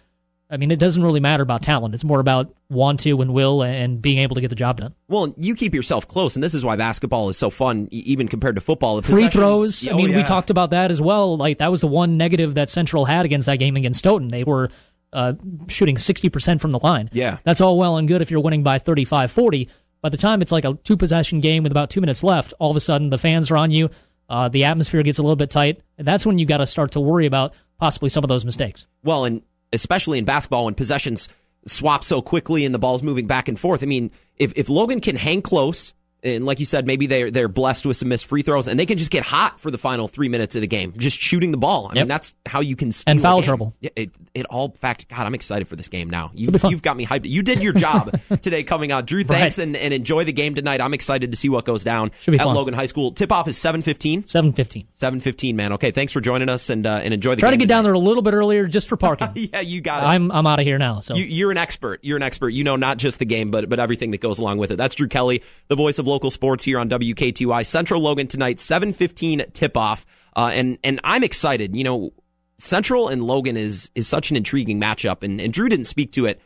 [0.49, 1.95] I mean, it doesn't really matter about talent.
[1.95, 4.93] It's more about want to and will and being able to get the job done.
[5.07, 8.55] Well, you keep yourself close, and this is why basketball is so fun, even compared
[8.55, 8.97] to football.
[8.97, 9.87] The Free throws.
[9.87, 10.17] I oh, mean, yeah.
[10.17, 11.35] we talked about that as well.
[11.35, 14.27] Like that was the one negative that Central had against that game against Stoughton.
[14.27, 14.69] They were
[15.13, 15.33] uh,
[15.67, 17.09] shooting 60% from the line.
[17.11, 17.39] Yeah.
[17.43, 19.69] That's all well and good if you're winning by 35 40.
[20.01, 22.69] By the time it's like a two possession game with about two minutes left, all
[22.69, 23.89] of a sudden the fans are on you.
[24.29, 25.81] Uh, the atmosphere gets a little bit tight.
[25.97, 28.85] And that's when you got to start to worry about possibly some of those mistakes.
[29.03, 29.41] Well, and
[29.75, 31.29] especially in basketball when possessions
[31.67, 33.83] swap so quickly and the ball's moving back and forth.
[33.83, 35.93] I mean, if, if Logan can hang close
[36.25, 38.87] and like you said, maybe they're they're blessed with some missed free throws, and they
[38.87, 41.57] can just get hot for the final three minutes of the game, just shooting the
[41.57, 41.85] ball.
[41.85, 41.95] I yep.
[41.95, 43.75] mean, that's how you can and foul trouble.
[43.79, 44.69] Yeah, it, it all.
[44.69, 46.31] Fact, God, I'm excited for this game now.
[46.33, 47.29] You, you've got me hyped.
[47.29, 49.23] You did your job today coming out, Drew.
[49.23, 49.63] Thanks right.
[49.63, 50.81] and, and enjoy the game tonight.
[50.81, 52.55] I'm excited to see what goes down at fun.
[52.55, 53.11] Logan High School.
[53.11, 54.25] Tip off is seven fifteen.
[54.27, 54.87] Seven fifteen.
[54.93, 55.73] Seven fifteen, man.
[55.73, 57.41] Okay, thanks for joining us and uh, and enjoy the.
[57.41, 57.75] Try to get tonight.
[57.75, 59.29] down there a little bit earlier just for parking.
[59.35, 60.07] yeah, you got it.
[60.07, 60.99] I'm I'm out of here now.
[60.99, 62.01] So you, are an expert.
[62.03, 62.49] You're an expert.
[62.49, 64.75] You know not just the game, but but everything that goes along with it.
[64.77, 67.65] That's Drew Kelly, the voice of local sports here on WKTY.
[67.65, 70.05] Central Logan tonight, 7:15 tip-off.
[70.35, 71.75] Uh, and and I'm excited.
[71.75, 72.13] You know,
[72.57, 76.25] Central and Logan is is such an intriguing matchup and, and Drew didn't speak to
[76.25, 76.41] it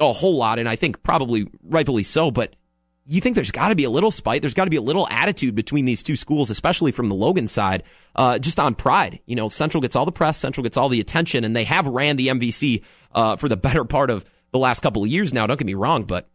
[0.00, 2.54] a whole lot and I think probably rightfully so, but
[3.10, 4.42] you think there's got to be a little spite.
[4.42, 7.48] There's got to be a little attitude between these two schools, especially from the Logan
[7.48, 9.20] side, uh, just on pride.
[9.24, 11.86] You know, Central gets all the press, Central gets all the attention, and they have
[11.86, 15.46] ran the MVC uh, for the better part of the last couple of years now.
[15.46, 16.28] Don't get me wrong, but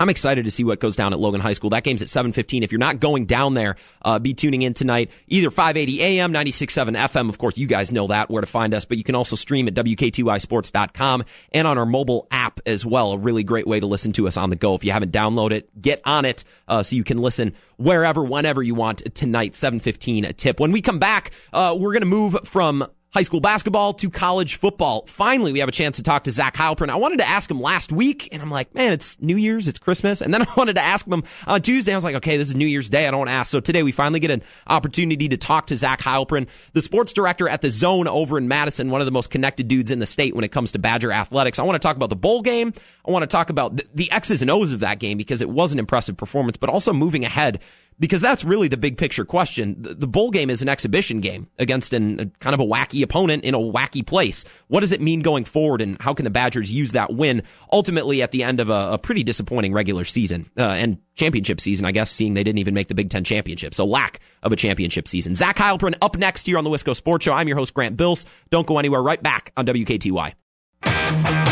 [0.00, 1.70] I'm excited to see what goes down at Logan High School.
[1.70, 2.62] That game's at 7:15.
[2.62, 5.10] If you're not going down there, uh, be tuning in tonight.
[5.26, 7.28] Either 580 AM, 96.7 FM.
[7.28, 9.66] Of course, you guys know that where to find us, but you can also stream
[9.66, 13.10] at wktysports.com and on our mobile app as well.
[13.10, 14.76] A really great way to listen to us on the go.
[14.76, 18.62] If you haven't downloaded it, get on it uh, so you can listen wherever, whenever
[18.62, 19.54] you want tonight.
[19.54, 20.60] 7:15 tip.
[20.60, 22.86] When we come back, uh, we're going to move from
[23.18, 25.04] high school basketball to college football.
[25.08, 26.88] Finally, we have a chance to talk to Zach Heilprin.
[26.88, 29.80] I wanted to ask him last week, and I'm like, man, it's New Year's, it's
[29.80, 30.20] Christmas.
[30.20, 31.90] And then I wanted to ask him on Tuesday.
[31.90, 33.08] I was like, okay, this is New Year's Day.
[33.08, 33.50] I don't want to ask.
[33.50, 37.48] So today we finally get an opportunity to talk to Zach Heilprin, the sports director
[37.48, 40.36] at the Zone over in Madison, one of the most connected dudes in the state
[40.36, 41.58] when it comes to Badger athletics.
[41.58, 42.72] I want to talk about the bowl game.
[43.04, 45.72] I want to talk about the X's and O's of that game because it was
[45.72, 47.62] an impressive performance, but also moving ahead
[47.98, 49.76] because that's really the big picture question.
[49.78, 53.44] The, bowl game is an exhibition game against an, a kind of a wacky opponent
[53.44, 54.44] in a wacky place.
[54.68, 58.22] What does it mean going forward, and how can the Badgers use that win ultimately
[58.22, 61.84] at the end of a, a pretty disappointing regular season uh, and championship season?
[61.86, 64.56] I guess seeing they didn't even make the Big Ten championship, so lack of a
[64.56, 65.34] championship season.
[65.34, 67.32] Zach Heilprin up next here on the Wisco Sports Show.
[67.32, 68.24] I'm your host Grant Bills.
[68.50, 69.02] Don't go anywhere.
[69.02, 71.47] Right back on WKTY.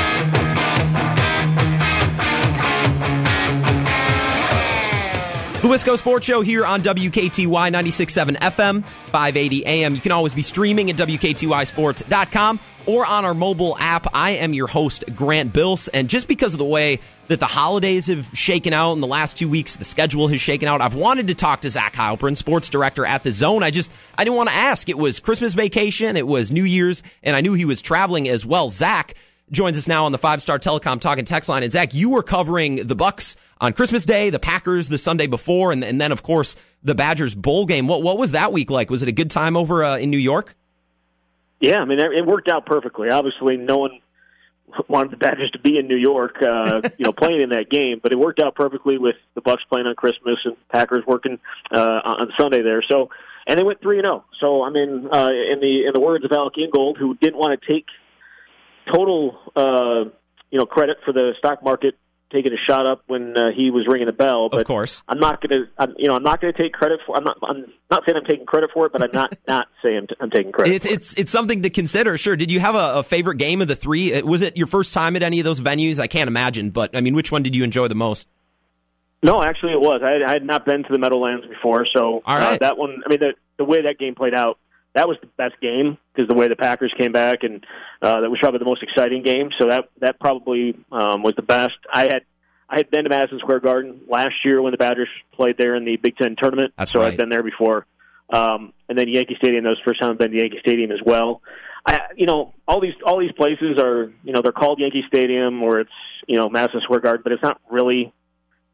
[5.67, 9.97] The Wisco Sports Show here on WKTY 96.7 FM, 580 AM.
[9.97, 14.07] You can always be streaming at WKTYSports.com or on our mobile app.
[14.15, 15.89] I am your host, Grant Bills.
[15.89, 19.37] And just because of the way that the holidays have shaken out in the last
[19.37, 22.69] two weeks, the schedule has shaken out, I've wanted to talk to Zach Heilprin, sports
[22.69, 23.65] director at the Zone.
[23.65, 24.89] I just, I didn't want to ask.
[24.89, 28.47] It was Christmas vacation, it was New Year's, and I knew he was traveling as
[28.47, 28.69] well.
[28.69, 29.15] Zach,
[29.51, 31.63] joins us now on the five star telecom talking text line.
[31.63, 35.73] And Zach, you were covering the Bucks on Christmas Day, the Packers the Sunday before,
[35.73, 37.87] and, and then of course the Badgers bowl game.
[37.87, 38.91] What what was that week like?
[38.91, 40.55] Was it a good time over uh, in New York?
[41.61, 43.11] Yeah, I mean it worked out perfectly.
[43.11, 44.01] Obviously, no one
[44.89, 48.01] wanted the Badgers to be in New York, uh, you know, playing in that game,
[48.03, 51.39] but it worked out perfectly with the Bucks playing on Christmas and Packers working
[51.73, 52.83] uh, on Sunday there.
[52.89, 53.11] So,
[53.47, 54.25] and they went three and zero.
[54.25, 54.37] Oh.
[54.41, 57.61] So, I mean, uh, in the in the words of Alec Ingold, who didn't want
[57.61, 57.87] to take
[58.93, 60.11] total, uh,
[60.51, 61.97] you know, credit for the stock market
[62.33, 64.49] taking a shot up when uh, he was ringing the bell.
[64.49, 67.01] But of course, I'm not going to, you know, I'm not going to take credit
[67.07, 67.17] for.
[67.17, 67.39] I'm not.
[67.43, 70.53] I'm not saying I'm taking credit for it, but I'm not not saying I'm taking
[70.53, 70.75] credit.
[70.75, 72.19] It's it's it's something to consider.
[72.19, 72.37] Sure.
[72.37, 74.15] Did you have a, a, favorite game of the three?
[74.15, 75.99] Uh, was it your first time at any of those venues?
[75.99, 78.29] I can't imagine, but I mean, which one did you enjoy the most?
[79.23, 80.03] No, actually, it was.
[80.05, 82.55] I had, I had not been to the Meadowlands before, so All right.
[82.55, 83.03] uh, that one.
[83.05, 84.59] I mean, the the way that game played out
[84.97, 87.65] that was the best game because the way the Packers came back, and
[88.01, 89.51] uh, that was probably the most exciting game.
[89.59, 91.75] So that that probably um, was the best.
[91.93, 92.23] I had
[92.69, 95.85] I had been to Madison Square Garden last year when the Badgers played there in
[95.85, 96.73] the Big Ten tournament.
[96.79, 97.13] That's so right.
[97.13, 97.87] I've been there before.
[98.31, 99.65] Um, and then Yankee Stadium.
[99.65, 101.43] That was the first time I've been to Yankee Stadium as well.
[101.85, 105.63] I, you know, all these all these places are you know they're called Yankee Stadium
[105.63, 105.91] or it's
[106.27, 108.15] you know Madison Square Garden, but it's not really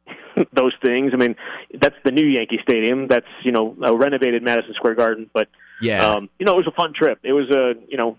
[0.52, 1.10] those things.
[1.12, 1.34] I mean,
[1.80, 3.08] that's the new Yankee Stadium.
[3.08, 5.48] That's you know a renovated Madison Square Garden, but
[5.82, 6.14] yeah.
[6.14, 7.20] Um, you know, it was a fun trip.
[7.22, 8.18] It was a you know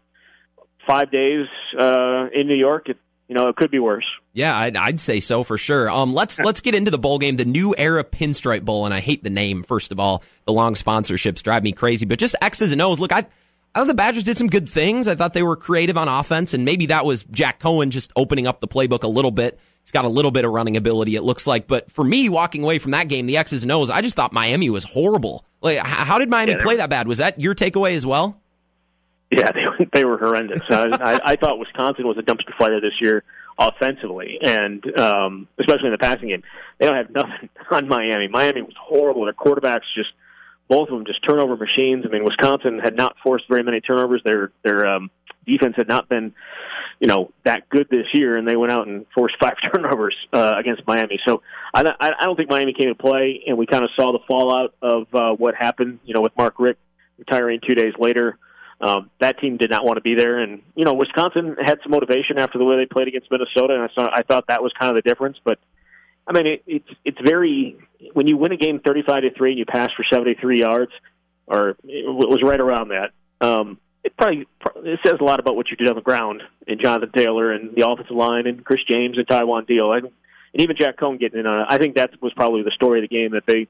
[0.85, 1.47] five days
[1.77, 2.89] uh, in New York.
[2.89, 2.97] It,
[3.27, 4.05] you know, it could be worse.
[4.33, 5.89] Yeah, I'd, I'd say so for sure.
[5.89, 8.99] Um, let's let's get into the bowl game, the new era Pinstripe Bowl, and I
[8.99, 9.63] hate the name.
[9.63, 12.99] First of all, the long sponsorships drive me crazy, but just X's and O's.
[12.99, 13.25] Look, I
[13.73, 15.07] I thought the Badgers did some good things.
[15.07, 18.45] I thought they were creative on offense, and maybe that was Jack Coan just opening
[18.45, 19.59] up the playbook a little bit.
[19.83, 21.67] He's got a little bit of running ability, it looks like.
[21.67, 24.31] But for me, walking away from that game, the X's and O's, I just thought
[24.31, 25.45] Miami was horrible.
[25.61, 27.07] Like, how did Miami play that bad?
[27.07, 28.39] Was that your takeaway as well?
[29.31, 30.61] Yeah, they, they were horrendous.
[30.69, 33.23] I, I thought Wisconsin was a dumpster fire this year
[33.57, 36.43] offensively, and um, especially in the passing game.
[36.79, 38.27] They don't have nothing on Miami.
[38.27, 39.25] Miami was horrible.
[39.25, 40.09] Their quarterbacks just
[40.67, 42.05] both of them just turnover machines.
[42.05, 44.21] I mean, Wisconsin had not forced very many turnovers.
[44.23, 45.11] Their their um,
[45.45, 46.33] defense had not been,
[46.99, 50.53] you know, that good this year, and they went out and forced five turnovers uh,
[50.57, 51.19] against Miami.
[51.25, 51.41] So
[51.73, 54.73] I, I don't think Miami came to play, and we kind of saw the fallout
[54.81, 55.99] of uh, what happened.
[56.05, 56.79] You know, with Mark Richt
[57.17, 58.37] retiring two days later.
[58.81, 61.91] Um, that team did not want to be there, and you know Wisconsin had some
[61.91, 64.73] motivation after the way they played against Minnesota, and I saw I thought that was
[64.77, 65.37] kind of the difference.
[65.41, 65.57] But
[66.27, 67.77] I mean, it, it's it's very
[68.11, 70.91] when you win a game thirty-five to three and you pass for seventy-three yards,
[71.47, 73.11] or it was right around that.
[73.39, 74.45] Um, it probably
[74.83, 77.75] it says a lot about what you did on the ground in Jonathan Taylor and
[77.75, 81.39] the offensive line and Chris James and Taiwan Deal, and, and even Jack Coan getting
[81.39, 81.67] in on it.
[81.69, 83.67] I think that was probably the story of the game that they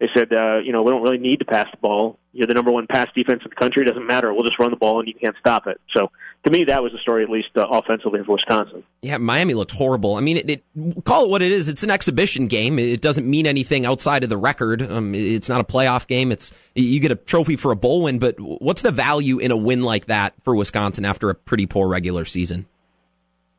[0.00, 2.18] they said, uh, you know, we don't really need to pass the ball.
[2.32, 3.82] You're the number one pass defense in the country.
[3.82, 4.32] It doesn't matter.
[4.32, 5.78] We'll just run the ball, and you can't stop it.
[5.94, 6.10] So,
[6.44, 8.82] to me, that was the story, at least uh, offensively for Wisconsin.
[9.02, 10.14] Yeah, Miami looked horrible.
[10.14, 11.68] I mean, it, it, call it what it is.
[11.68, 12.78] It's an exhibition game.
[12.78, 14.80] It doesn't mean anything outside of the record.
[14.80, 16.32] Um, it's not a playoff game.
[16.32, 19.56] It's you get a trophy for a bowl win, but what's the value in a
[19.56, 22.64] win like that for Wisconsin after a pretty poor regular season?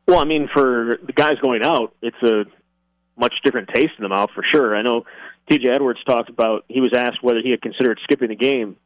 [0.08, 2.46] Well, I mean, for the guys going out, it's a
[3.16, 4.74] much different taste in the mouth for sure.
[4.74, 5.04] I know
[5.48, 5.68] T.J.
[5.68, 8.76] Edwards talked about he was asked whether he had considered skipping the game,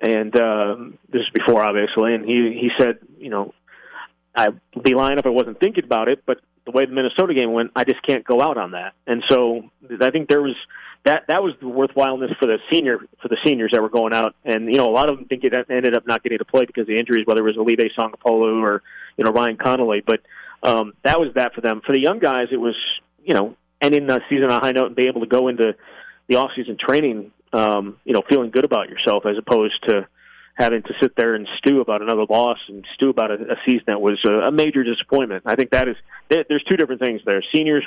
[0.00, 3.54] and um, this is before obviously, and he he said, you know,
[4.34, 7.52] I'd be lying if I wasn't thinking about it, but the way the Minnesota game
[7.52, 9.62] went, I just can't go out on that, and so
[10.00, 10.56] I think there was
[11.04, 14.34] that that was the worthwhileness for the senior for the seniors that were going out,
[14.44, 16.66] and you know a lot of them think it ended up not getting to play
[16.66, 18.82] because of the injuries, whether it was Olive Sagapolu or
[19.16, 20.20] you know Ryan Connelly, but
[20.62, 21.80] um, that was that for them.
[21.86, 22.76] For the young guys, it was
[23.24, 25.74] you know ending the season on a high note and be able to go into
[26.30, 30.06] the off-season training, um, you know, feeling good about yourself as opposed to
[30.54, 33.84] having to sit there and stew about another loss and stew about a, a season
[33.88, 35.42] that was a, a major disappointment.
[35.46, 35.96] I think that is
[36.28, 37.42] there's two different things there.
[37.52, 37.84] Seniors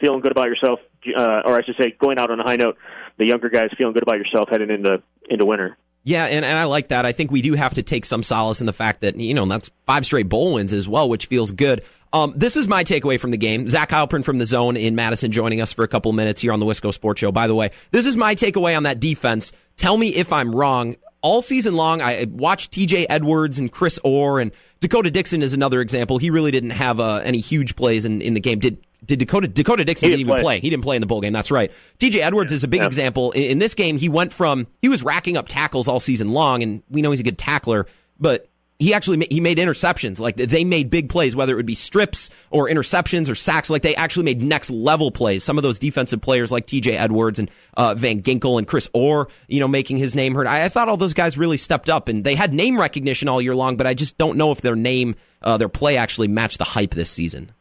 [0.00, 0.80] feeling good about yourself,
[1.16, 2.76] uh, or I should say, going out on a high note.
[3.18, 5.78] The younger guys feeling good about yourself heading into into winter.
[6.04, 7.04] Yeah, and, and I like that.
[7.04, 9.44] I think we do have to take some solace in the fact that, you know,
[9.46, 11.82] that's five straight bowl wins as well, which feels good.
[12.12, 13.68] Um, this is my takeaway from the game.
[13.68, 16.60] Zach Heilprin from the zone in Madison joining us for a couple minutes here on
[16.60, 17.32] the Wisco Sports Show.
[17.32, 19.52] By the way, this is my takeaway on that defense.
[19.76, 20.96] Tell me if I'm wrong.
[21.22, 25.80] All season long, I watched TJ Edwards and Chris Orr and D'Cota Dixon is another
[25.80, 26.18] example.
[26.18, 28.60] He really didn't have uh, any huge plays in, in the game.
[28.60, 30.42] Did did D'Cota D'Cota Dixon didn't, didn't even play.
[30.42, 30.60] play.
[30.60, 31.32] He didn't play in the bowl game.
[31.32, 31.72] That's right.
[31.98, 32.86] TJ Edwards yeah, is a big yeah.
[32.86, 33.32] example.
[33.32, 36.62] In, in, this game, he went from he was racking up tackles all season long,
[36.62, 37.86] and we know he's a good tackler,
[38.18, 40.20] but he actually he made interceptions.
[40.20, 43.70] Like they made big plays, whether it would be strips or interceptions or sacks.
[43.70, 45.44] Like they actually made next level plays.
[45.44, 46.96] Some of those defensive players, like T.J.
[46.96, 50.46] Edwards and uh, Van Ginkel and Chris Orr, you know, making his name heard.
[50.46, 53.40] I, I, thought all those guys really stepped up, and they had name recognition all
[53.40, 53.76] year long.
[53.76, 56.92] But I just don't know if their name, uh, their play, actually matched the hype
[56.92, 57.52] this season.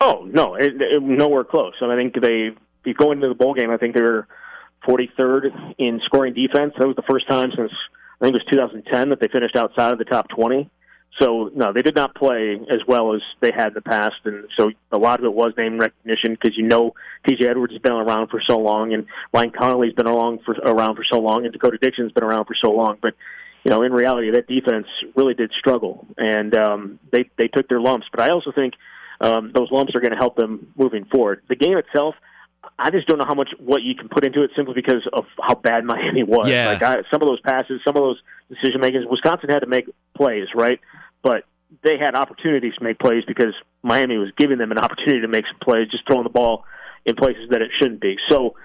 [0.00, 1.74] Oh no, it, it, nowhere close.
[1.80, 2.50] Mean, I think they
[2.84, 3.70] you go into the bowl game.
[3.70, 4.26] I think they were
[4.86, 6.74] 43rd in scoring defense.
[6.78, 7.72] That was the first time since
[8.20, 10.68] I think it was 2010 that they finished outside of the top 20.
[11.18, 14.44] So no, they did not play as well as they had in the past, and
[14.56, 16.94] so a lot of it was name recognition because you know
[17.26, 17.46] T.J.
[17.46, 21.04] Edwards has been around for so long, and Ryan Connelly's been around for around for
[21.10, 22.96] so long, and D'Cota Dixon's been around for so long.
[23.02, 23.14] But
[23.64, 27.80] you know, in reality, that defense really did struggle, and um, they they took their
[27.80, 28.06] lumps.
[28.10, 28.74] But I also think
[29.20, 31.42] um, those lumps are going to help them moving forward.
[31.48, 32.14] The game itself,
[32.78, 35.24] I just don't know how much what you can put into it simply because of
[35.40, 36.48] how bad Miami was.
[36.48, 36.68] Yeah.
[36.68, 39.06] Like I, some of those passes, some of those decision makings.
[39.08, 40.80] Wisconsin had to make plays, right?
[41.22, 41.44] But
[41.82, 45.44] they had opportunities to make plays because Miami was giving them an opportunity to make
[45.46, 46.64] some plays, just throwing the ball
[47.04, 48.16] in places that it shouldn't be.
[48.28, 48.56] So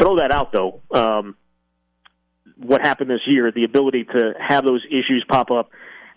[0.00, 0.80] throw that out though.
[0.90, 1.36] Um,
[2.56, 5.70] what happened this year, the ability to have those issues pop up,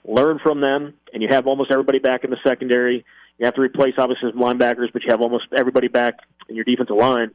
[0.06, 3.06] learn from them, and you have almost everybody back in the secondary
[3.38, 6.16] you have to replace obviously some linebackers, but you have almost everybody back
[6.50, 7.32] in your defensive line.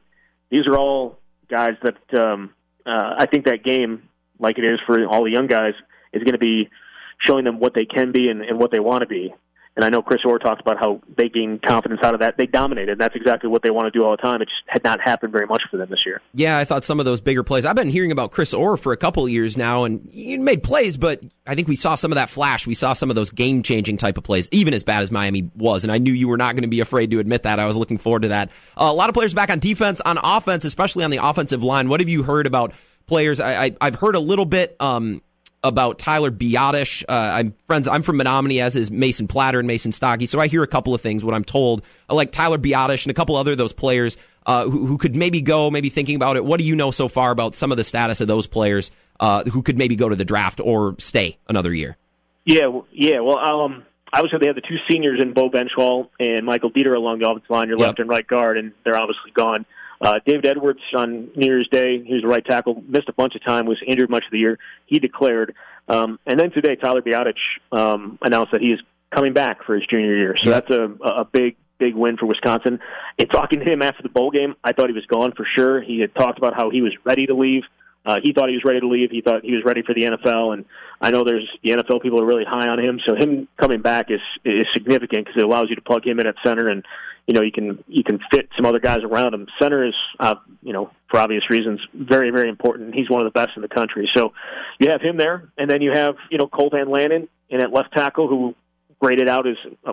[0.50, 1.18] These are all
[1.48, 2.54] guys that um,
[2.86, 5.74] uh, I think that game, like it is for all the young guys,
[6.12, 6.70] is going to be
[7.18, 9.34] showing them what they can be and, and what they want to be.
[9.78, 12.36] And I know Chris Orr talked about how they gained confidence out of that.
[12.36, 12.90] They dominated.
[12.90, 14.42] And that's exactly what they want to do all the time.
[14.42, 16.20] It just had not happened very much for them this year.
[16.34, 17.64] Yeah, I thought some of those bigger plays.
[17.64, 20.64] I've been hearing about Chris Orr for a couple of years now, and he made
[20.64, 22.66] plays, but I think we saw some of that flash.
[22.66, 25.48] We saw some of those game changing type of plays, even as bad as Miami
[25.54, 25.84] was.
[25.84, 27.60] And I knew you were not going to be afraid to admit that.
[27.60, 28.50] I was looking forward to that.
[28.76, 31.88] Uh, a lot of players back on defense, on offense, especially on the offensive line.
[31.88, 32.72] What have you heard about
[33.06, 33.40] players?
[33.40, 34.74] I, I, have heard a little bit.
[34.80, 35.22] Um,
[35.68, 37.04] about Tyler Biadasz.
[37.08, 37.86] Uh, I'm friends.
[37.86, 40.26] I'm from Menomonie, as is Mason Platter and Mason Stokke.
[40.26, 41.24] So I hear a couple of things.
[41.24, 44.86] What I'm told, uh, like Tyler Biadasz and a couple other those players uh, who,
[44.86, 46.44] who, could maybe go, maybe thinking about it.
[46.44, 49.44] What do you know so far about some of the status of those players uh,
[49.44, 51.96] who could maybe go to the draft or stay another year?
[52.44, 53.20] Yeah, yeah.
[53.20, 57.18] Well, um, obviously they have the two seniors in Beau Benzschawel and Michael Deiter along
[57.18, 57.88] the offensive line, your yep.
[57.88, 59.66] left and right guard, and they're obviously gone.
[60.00, 63.34] Uh, David Edwards on New Year's Day, he was a right tackle, missed a bunch
[63.34, 64.58] of time, was injured much of the year.
[64.86, 65.54] He declared.
[65.88, 67.34] Um, and then today, Tyler Biadasz
[67.72, 68.80] um, announced that he is
[69.14, 70.36] coming back for his junior year.
[70.36, 70.66] So yep.
[70.68, 72.78] that's a, a big, big win for Wisconsin.
[73.18, 75.80] And talking to him after the bowl game, I thought he was gone for sure.
[75.80, 77.62] He had talked about how he was ready to leave.
[78.06, 79.10] Uh, he thought he was ready to leave.
[79.10, 80.64] He thought he was ready for the NFL, and
[80.98, 83.00] I know there's the NFL people are really high on him.
[83.06, 86.26] So him coming back is is significant because it allows you to plug him in
[86.26, 86.86] at center, and
[87.28, 89.46] you know you can you can fit some other guys around him.
[89.60, 92.94] Center is uh, you know for obvious reasons very very important.
[92.94, 94.10] He's one of the best in the country.
[94.14, 94.32] So
[94.80, 97.70] you have him there, and then you have you know Cole Van Lanen in at
[97.70, 98.54] left tackle who
[98.98, 99.92] graded out as uh,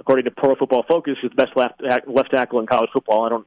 [0.00, 3.24] according to Pro Football Focus is the best left left tackle in college football.
[3.24, 3.46] I don't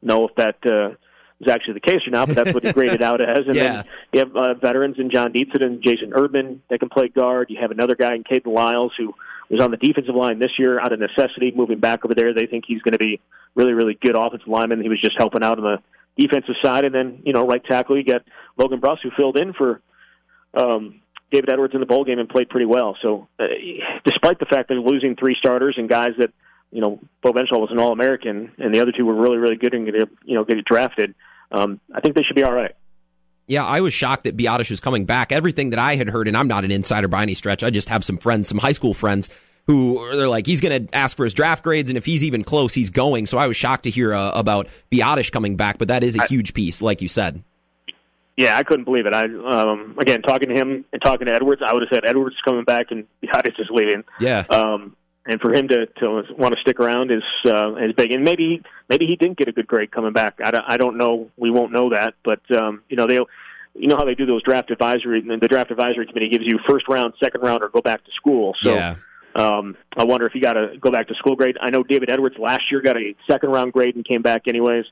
[0.00, 0.56] know if that.
[0.64, 0.94] Uh,
[1.38, 3.40] is actually the case or not, but that's what he graded out as.
[3.46, 3.82] And yeah.
[3.82, 7.50] then you have uh, veterans in Jon Dietzen and Jason Erdman that can play guard.
[7.50, 9.12] You have another guy in Kayden Lyles who
[9.54, 12.34] was on the defensive line this year out of necessity, moving back over there.
[12.34, 13.20] They think he's going to be
[13.54, 14.82] really, really good offensive lineman.
[14.82, 15.78] He was just helping out on the
[16.20, 16.84] defensive side.
[16.84, 18.22] And then, you know, right tackle, you got
[18.56, 19.80] Logan Bruss who filled in for
[20.54, 22.96] um, David Edwards in the bowl game and played pretty well.
[23.02, 23.46] So, uh,
[24.04, 26.30] despite the fact that losing three starters and guys that
[26.70, 29.56] you know, Beau Benzschawel was an All American, and the other two were really, really
[29.56, 31.14] good and going you know, get drafted.
[31.50, 32.74] Um, I think they should be all right.
[33.46, 35.30] Yeah, I was shocked that Biadasz was coming back.
[35.30, 37.62] Everything that I had heard, and I'm not an insider by any stretch.
[37.62, 39.30] I just have some friends, some high school friends,
[39.66, 42.44] who they're like, he's going to ask for his draft grades, and if he's even
[42.44, 43.26] close, he's going.
[43.26, 46.24] So I was shocked to hear uh, about Biadasz coming back, but that is a
[46.26, 47.42] huge piece, like you said.
[48.36, 49.14] Yeah, I couldn't believe it.
[49.14, 52.36] I um, again talking to him and talking to Edwards, I would have said Edwards
[52.36, 54.04] is coming back and Biadasz is leaving.
[54.20, 54.44] Yeah.
[54.50, 54.94] Um,
[55.26, 58.12] and for him to to want to stick around is uh, is big.
[58.12, 60.38] And maybe maybe he didn't get a good grade coming back.
[60.42, 61.30] I don't, I don't know.
[61.36, 62.14] We won't know that.
[62.24, 65.20] But um, you know they you know how they do those draft advisory.
[65.20, 68.10] And the draft advisory committee gives you first round, second round, or go back to
[68.12, 68.54] school.
[68.62, 68.74] So.
[68.74, 68.96] Yeah.
[69.34, 71.58] Um, I wonder if he got a go back to school grade.
[71.60, 74.86] I know David Edwards last year got a second round grade and came back anyways.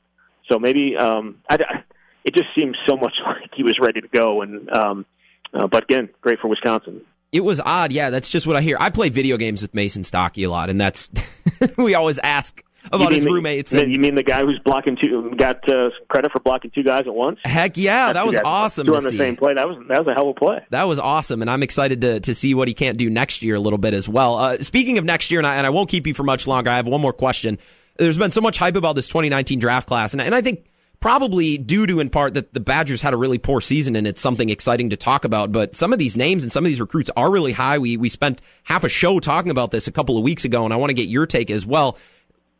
[0.51, 1.83] So maybe um, I, I,
[2.23, 4.43] it just seems so much like he was ready to go.
[4.43, 5.05] And um,
[5.51, 7.01] uh, but again, great for Wisconsin.
[7.35, 7.91] It was odd.
[7.91, 8.77] Yeah, that's just what I hear.
[8.79, 11.09] I play video games with Mason Stokke a lot, and that's
[11.77, 13.73] we always ask about his roommates.
[13.73, 17.07] And, you mean the guy who's blocking two got uh, credit for blocking two guys
[17.07, 17.39] at once?
[17.43, 18.87] Heck yeah, that was awesome.
[18.87, 19.17] Two on the see.
[19.17, 19.53] same play.
[19.53, 20.65] That was that was a hell of a play.
[20.69, 23.55] That was awesome, and I'm excited to to see what he can't do next year
[23.55, 24.37] a little bit as well.
[24.37, 26.69] Uh, speaking of next year, and I, and I won't keep you for much longer.
[26.69, 27.59] I have one more question.
[27.97, 30.65] There's been so much hype about this 2019 draft class, and, and I think
[30.99, 34.21] probably due to in part that the Badgers had a really poor season and it's
[34.21, 35.51] something exciting to talk about.
[35.51, 37.77] But some of these names and some of these recruits are really high.
[37.77, 40.73] We we spent half a show talking about this a couple of weeks ago, and
[40.73, 41.97] I want to get your take as well.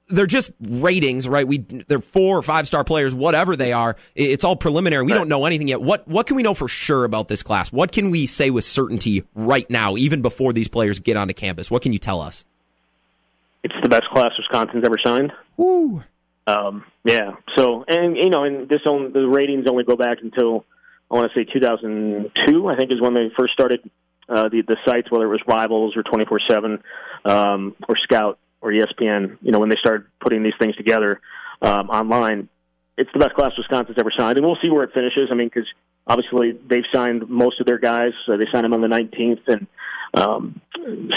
[0.07, 1.47] They're just ratings, right?
[1.47, 3.95] We they're four or five star players, whatever they are.
[4.13, 5.03] It's all preliminary.
[5.03, 5.81] We don't know anything yet.
[5.81, 7.71] What what can we know for sure about this class?
[7.71, 11.71] What can we say with certainty right now, even before these players get onto campus?
[11.71, 12.45] What can you tell us?
[13.63, 15.33] It's the best class Wisconsin's ever signed.
[15.57, 16.03] Woo.
[16.47, 17.31] Um, yeah.
[17.55, 20.65] So, and you know, and this only, the ratings only go back until
[21.09, 22.67] I want to say 2002.
[22.67, 23.81] I think is when they first started
[24.29, 26.83] uh, the the sites, whether it was Rivals or 24 seven
[27.25, 29.37] um, or Scout or ESPN.
[29.41, 31.19] You know, when they started putting these things together
[31.61, 32.49] um, online,
[32.97, 35.29] it's the best class Wisconsin's ever signed, and we'll see where it finishes.
[35.31, 35.67] I mean, because
[36.07, 38.13] obviously they've signed most of their guys.
[38.27, 39.67] Uh, they signed them on the 19th, and
[40.13, 40.61] um,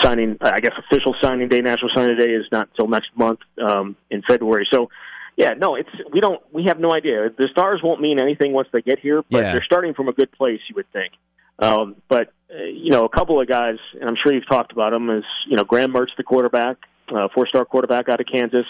[0.03, 3.97] signing, I guess, official signing day, national signing day is not until next month um,
[4.11, 4.67] in February.
[4.71, 4.91] So
[5.39, 7.31] yeah, no, it's we don't we have no idea.
[7.31, 9.53] The stars won't mean anything once they get here, but yeah.
[9.53, 11.13] they're starting from a good place, you would think.
[11.61, 14.93] Um, but uh, you know, a couple of guys, and I'm sure you've talked about
[14.93, 16.79] them, is you know Graham Mertz, the quarterback,
[17.15, 18.67] uh, four-star quarterback out of Kansas,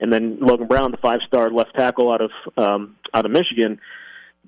[0.00, 3.80] and then Logan Brown, the five-star left tackle out of um, out of Michigan.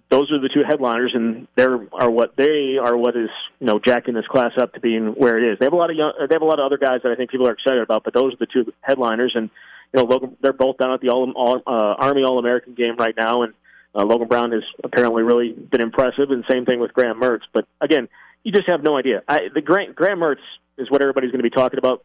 [0.09, 3.31] Those are the two headliners, and they're are what they are what is
[3.61, 5.61] you know jacking this class up to being where it is.
[5.61, 7.15] They have a lot of young, they have a lot of other guys that I
[7.15, 9.51] think people are excited about, but those are the two headliners, and
[9.93, 12.97] you know, Logan, they're both down at the all, all uh, Army All American game
[12.97, 13.55] right now, and
[13.95, 17.43] uh, Logan Brown has apparently really been impressive, and same thing with Graham Mertz.
[17.53, 18.09] But again,
[18.45, 19.23] you just have no idea.
[19.27, 20.43] I, the Graham, Graham Mertz
[20.79, 22.05] is what everybody's going to be talking about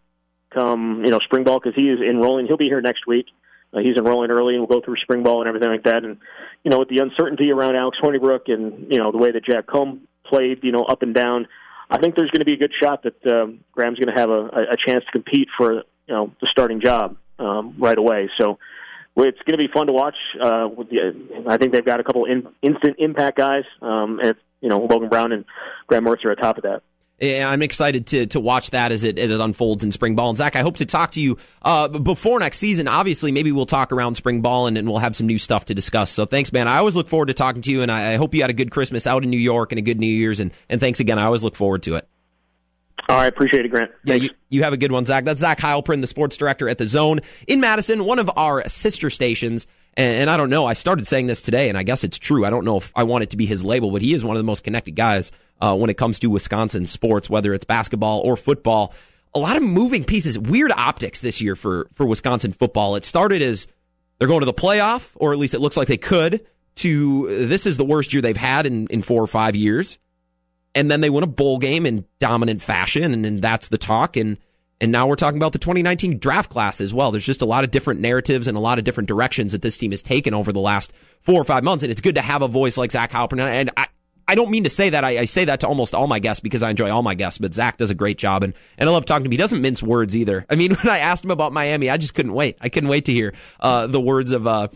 [0.53, 2.47] come you know spring ball because he is enrolling.
[2.47, 3.27] He'll be here next week.
[3.73, 6.03] Uh, he's enrolling early, and we'll go through spring ball and everything like that.
[6.03, 6.17] And
[6.63, 9.67] you know, with the uncertainty around Alex Hornibrook and you know the way that Jack
[9.67, 11.47] Coan played, you know, up and down,
[11.89, 14.31] I think there's going to be a good shot that um, Graham's going to have
[14.31, 18.29] a, a chance to compete for you know the starting job um, right away.
[18.39, 18.57] So
[19.17, 20.15] it's going to be fun to watch.
[20.41, 23.63] Uh, with the, I think they've got a couple in, instant impact guys.
[23.81, 25.45] Um, and you know Logan Brown and
[25.87, 26.81] Graham Mertz on top of that.
[27.17, 30.29] And I'm excited to to watch that as it, as it unfolds in spring ball.
[30.29, 32.89] And Zach, I hope to talk to you uh, before next season.
[32.89, 35.73] Obviously, maybe we'll talk around spring ball and, and, we'll have some new stuff to
[35.73, 36.11] discuss.
[36.11, 36.67] So thanks, man.
[36.67, 38.53] I always look forward to talking to you, and I, I hope you had a
[38.53, 40.41] good Christmas out in New York and a good New Year's.
[40.41, 41.17] And, and thanks again.
[41.17, 42.07] I always look forward to it.
[43.07, 43.91] All right, appreciate it, Grant.
[44.03, 45.25] Yeah, you, you have a good one, Zach.
[45.25, 49.09] That's Zach Heilprin, the sports director at the Zone in Madison, one of our sister
[49.09, 49.67] stations.
[49.95, 50.65] And, and, I don't know.
[50.65, 52.45] I started saying this today, and I guess it's true.
[52.45, 54.35] I don't know if I want it to be his label, but he is one
[54.35, 55.31] of the most connected guys
[55.61, 58.93] uh, when it comes to Wisconsin sports, whether it's basketball or football.
[59.33, 62.95] A lot of moving pieces, weird optics this year for for Wisconsin football.
[62.95, 63.67] It started as
[64.17, 66.45] they're going to the playoff, or at least it looks like they could.
[66.77, 69.97] To this is the worst year they've had in in four or five years,
[70.75, 74.17] and then they win a bowl game in dominant fashion, and, and that's the talk.
[74.17, 74.37] And
[74.81, 77.11] and now we're talking about the 2019 draft class as well.
[77.11, 79.77] There's just a lot of different narratives and a lot of different directions that this
[79.77, 81.83] team has taken over the last four or five months.
[81.83, 83.39] And it's good to have a voice like Zach Heilprin.
[83.39, 83.87] And I,
[84.27, 85.05] I don't mean to say that.
[85.05, 87.37] I, I, say that to almost all my guests because I enjoy all my guests,
[87.37, 89.31] but Zach does a great job and, and I love talking to him.
[89.31, 90.45] He doesn't mince words either.
[90.49, 92.57] I mean, when I asked him about Miami, I just couldn't wait.
[92.59, 94.67] I couldn't wait to hear, uh, the words of, uh,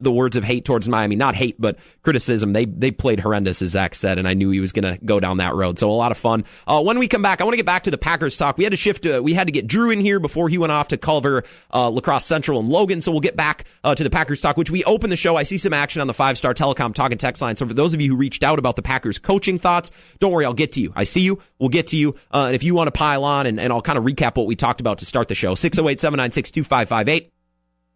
[0.00, 2.52] the words of hate towards Miami, not hate, but criticism.
[2.52, 5.18] They they played horrendous, as Zach said, and I knew he was going to go
[5.20, 5.78] down that road.
[5.78, 6.44] So a lot of fun.
[6.66, 8.58] Uh, when we come back, I want to get back to the Packers talk.
[8.58, 9.06] We had to shift.
[9.06, 11.90] Uh, we had to get Drew in here before he went off to Culver, uh,
[11.90, 13.00] La Crosse Central, and Logan.
[13.00, 15.36] So we'll get back uh, to the Packers talk, which we open the show.
[15.36, 17.56] I see some action on the five star telecom talk and text line.
[17.56, 19.90] So for those of you who reached out about the Packers coaching thoughts,
[20.20, 20.92] don't worry, I'll get to you.
[20.94, 21.40] I see you.
[21.58, 22.14] We'll get to you.
[22.32, 24.46] Uh, and if you want to pile on, and, and I'll kind of recap what
[24.46, 27.32] we talked about to start the show, 608 796 2558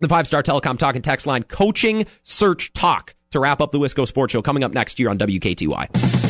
[0.02, 3.78] the five star telecom talk and text line coaching search talk to wrap up the
[3.78, 6.21] Wisco Sports Show coming up next year on WKTY.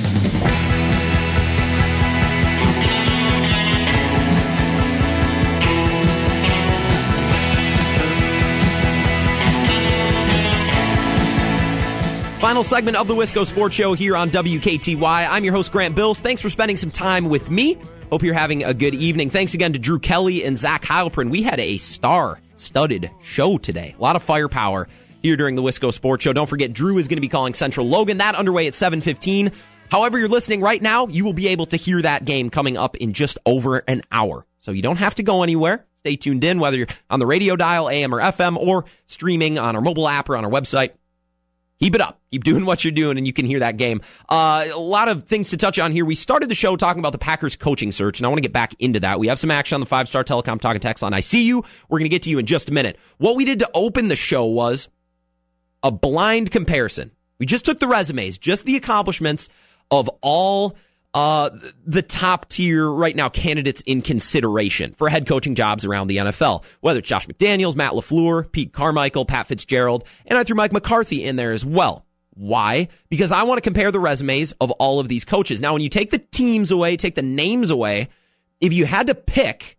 [12.42, 15.28] Final segment of the Wisco Sports Show here on WKTY.
[15.30, 16.18] I'm your host, Grant Bills.
[16.18, 17.78] Thanks for spending some time with me.
[18.10, 19.30] Hope you're having a good evening.
[19.30, 21.30] Thanks again to Drew Kelly and Zach Heilprin.
[21.30, 23.94] We had a star studded show today.
[23.96, 24.88] A lot of firepower
[25.22, 26.32] here during the Wisco Sports Show.
[26.32, 28.18] Don't forget, Drew is going to be calling Central Logan.
[28.18, 29.52] That underway at 715.
[29.88, 32.96] However, you're listening right now, you will be able to hear that game coming up
[32.96, 34.44] in just over an hour.
[34.58, 35.86] So you don't have to go anywhere.
[35.98, 39.76] Stay tuned in, whether you're on the radio dial, AM or FM, or streaming on
[39.76, 40.90] our mobile app or on our website
[41.82, 42.20] keep it up.
[42.30, 44.00] Keep doing what you're doing, and you can hear that game.
[44.28, 46.04] Uh, a lot of things to touch on here.
[46.04, 48.52] We started the show talking about the Packers coaching search, and I want to get
[48.52, 49.18] back into that.
[49.18, 51.12] We have some action on the five star telecom talking text line.
[51.12, 51.64] I see you.
[51.88, 52.98] We're going to get to you in just a minute.
[53.18, 54.88] What we did to open the show was
[55.82, 57.10] a blind comparison.
[57.40, 59.48] We just took the resumes, just the accomplishments
[59.90, 60.76] of all
[61.14, 61.50] uh,
[61.86, 66.64] the top tier right now candidates in consideration for head coaching jobs around the NFL,
[66.80, 71.24] whether it's Josh McDaniels, Matt LaFleur, Pete Carmichael, Pat Fitzgerald, and I threw Mike McCarthy
[71.24, 72.06] in there as well.
[72.34, 72.88] Why?
[73.10, 75.60] Because I want to compare the resumes of all of these coaches.
[75.60, 78.08] Now, when you take the teams away, take the names away,
[78.60, 79.76] if you had to pick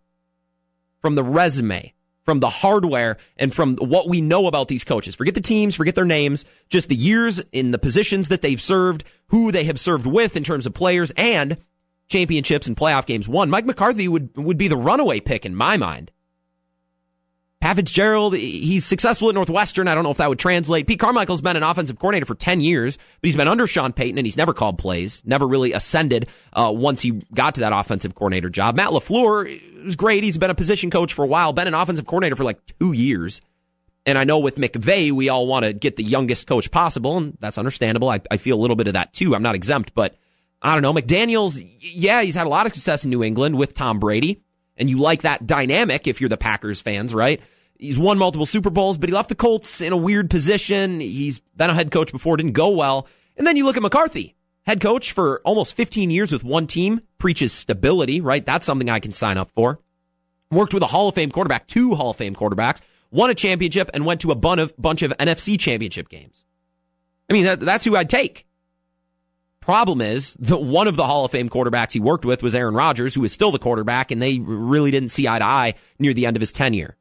[1.00, 1.92] from the resume,
[2.24, 5.14] from the hardware and from what we know about these coaches.
[5.14, 9.04] Forget the teams, forget their names, just the years in the positions that they've served,
[9.28, 11.56] who they have served with in terms of players and
[12.08, 13.50] championships and playoff games won.
[13.50, 16.10] Mike McCarthy would would be the runaway pick in my mind.
[17.64, 19.88] Pat Fitzgerald, he's successful at Northwestern.
[19.88, 20.86] I don't know if that would translate.
[20.86, 24.18] Pete Carmichael's been an offensive coordinator for 10 years, but he's been under Sean Payton
[24.18, 28.14] and he's never called plays, never really ascended uh, once he got to that offensive
[28.14, 28.76] coordinator job.
[28.76, 30.24] Matt LaFleur was great.
[30.24, 32.92] He's been a position coach for a while, been an offensive coordinator for like two
[32.92, 33.40] years.
[34.04, 37.38] And I know with McVay, we all want to get the youngest coach possible, and
[37.40, 38.10] that's understandable.
[38.10, 39.34] I, I feel a little bit of that too.
[39.34, 40.14] I'm not exempt, but
[40.60, 40.92] I don't know.
[40.92, 44.42] McDaniels, yeah, he's had a lot of success in New England with Tom Brady,
[44.76, 47.40] and you like that dynamic if you're the Packers fans, right?
[47.84, 51.00] He's won multiple Super Bowls, but he left the Colts in a weird position.
[51.00, 53.06] He's been a head coach before, didn't go well.
[53.36, 57.02] And then you look at McCarthy, head coach for almost 15 years with one team,
[57.18, 58.44] preaches stability, right?
[58.44, 59.80] That's something I can sign up for.
[60.50, 62.80] Worked with a Hall of Fame quarterback, two Hall of Fame quarterbacks,
[63.10, 66.46] won a championship, and went to a bunch of, bunch of NFC championship games.
[67.28, 68.46] I mean, that, that's who I'd take.
[69.60, 72.74] Problem is, the one of the Hall of Fame quarterbacks he worked with was Aaron
[72.74, 76.14] Rodgers, who is still the quarterback, and they really didn't see eye to eye near
[76.14, 76.96] the end of his tenure.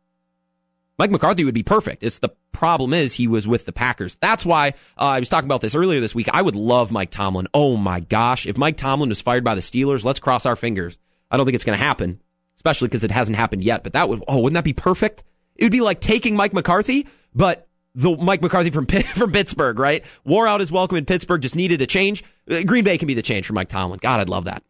[0.97, 2.03] Mike McCarthy would be perfect.
[2.03, 4.15] It's the problem is he was with the Packers.
[4.17, 6.29] That's why uh, I was talking about this earlier this week.
[6.31, 7.47] I would love Mike Tomlin.
[7.53, 10.99] Oh my gosh, if Mike Tomlin was fired by the Steelers, let's cross our fingers.
[11.31, 12.21] I don't think it's going to happen,
[12.55, 13.83] especially because it hasn't happened yet.
[13.83, 15.23] But that would oh, wouldn't that be perfect?
[15.55, 18.85] It would be like taking Mike McCarthy, but the Mike McCarthy from
[19.15, 20.05] from Pittsburgh, right?
[20.23, 22.23] Wore out his welcome in Pittsburgh, just needed a change.
[22.49, 23.99] Uh, Green Bay can be the change for Mike Tomlin.
[24.01, 24.63] God, I'd love that.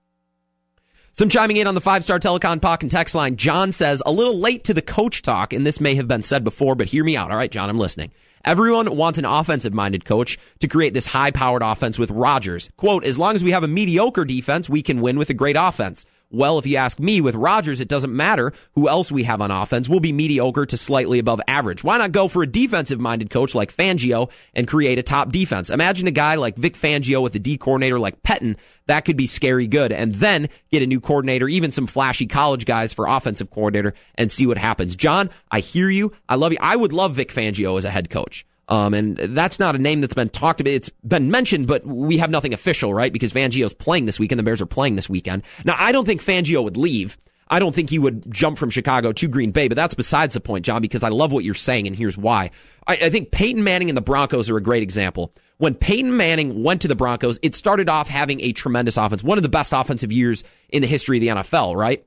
[1.16, 3.36] Some chiming in on the five star telecom talk and text line.
[3.36, 6.43] John says, a little late to the coach talk, and this may have been said
[6.43, 7.30] before, but hear me out.
[7.30, 8.11] All right, John, I'm listening.
[8.43, 12.68] Everyone wants an offensive minded coach to create this high powered offense with Rodgers.
[12.78, 15.55] Quote, as long as we have a mediocre defense, we can win with a great
[15.55, 16.03] offense.
[16.34, 19.51] Well, if you ask me, with Rodgers, it doesn't matter who else we have on
[19.51, 19.88] offense.
[19.88, 21.84] We'll be mediocre to slightly above average.
[21.84, 25.69] Why not go for a defensive minded coach like Fangio and create a top defense?
[25.69, 28.57] Imagine a guy like Vic Fangio with a D coordinator like Pettine.
[28.88, 29.91] That could be scary good.
[29.91, 34.31] And then get a new coordinator, even some flashy college guys for offensive coordinator and
[34.31, 34.95] see what happens.
[34.95, 36.13] John, I hear you.
[36.27, 36.57] I love you.
[36.61, 38.43] I would love Vic Fangio as a head coach.
[38.70, 40.72] Um, and that's not a name that's been talked about.
[40.72, 43.11] It's been mentioned, but we have nothing official, right?
[43.11, 44.39] Because Fangio's playing this weekend.
[44.39, 45.43] The Bears are playing this weekend.
[45.66, 47.18] Now, I don't think Fangio would leave.
[47.49, 50.39] I don't think he would jump from Chicago to Green Bay, but that's besides the
[50.39, 52.51] point, John, because I love what you're saying, and here's why.
[52.88, 55.36] I, I think Peyton Manning and the Broncos are a great example.
[55.57, 59.38] When Peyton Manning went to the Broncos, it started off having a tremendous offense, one
[59.38, 62.05] of the best offensive years in the history of the NFL, right?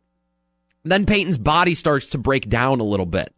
[0.84, 3.32] Then Peyton's body starts to break down a little bit.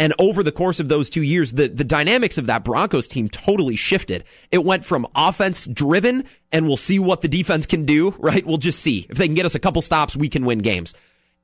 [0.00, 3.28] And over the course of those two years, the, the dynamics of that Broncos team
[3.28, 4.24] totally shifted.
[4.50, 8.44] It went from offense driven and we'll see what the defense can do, right?
[8.44, 9.06] We'll just see.
[9.10, 10.94] If they can get us a couple stops, we can win games.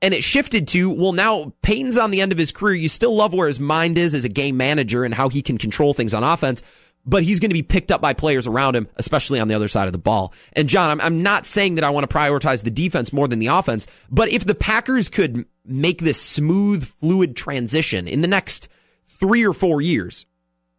[0.01, 2.75] And it shifted to, well, now Peyton's on the end of his career.
[2.75, 5.59] You still love where his mind is as a game manager and how he can
[5.59, 6.63] control things on offense
[7.07, 9.69] but he's going to be picked up by players around him, especially on the other
[9.69, 10.35] side of the ball.
[10.55, 13.39] And John, I'm, I'm not saying that I want to prioritize the defense more than
[13.39, 18.69] the offense, but if the Packers could make this smooth, fluid transition in the next
[19.05, 20.27] three or four years.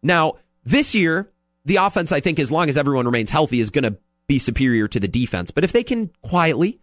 [0.02, 1.30] Now, this year,
[1.64, 4.88] the offense, I think, as long as everyone remains healthy, is going to be superior
[4.88, 5.50] to the defense.
[5.50, 6.80] But if they can quietly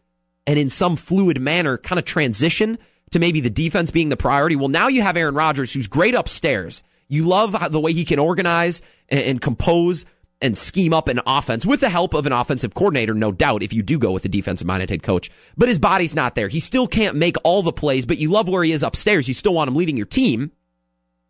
[0.47, 2.77] and in some fluid manner kind of transition
[3.11, 6.15] to maybe the defense being the priority, well, now you have Aaron Rodgers, who's great
[6.15, 10.06] upstairs you love the way he can organize and, compose
[10.41, 13.74] and scheme up an offense with the help of an offensive coordinator, no doubt, if
[13.74, 15.30] you do go with a defensive minded head coach.
[15.58, 16.47] But his body's not there.
[16.47, 19.28] He still can't make all the plays, but you love where he is upstairs.
[19.28, 20.51] You still want him leading your team.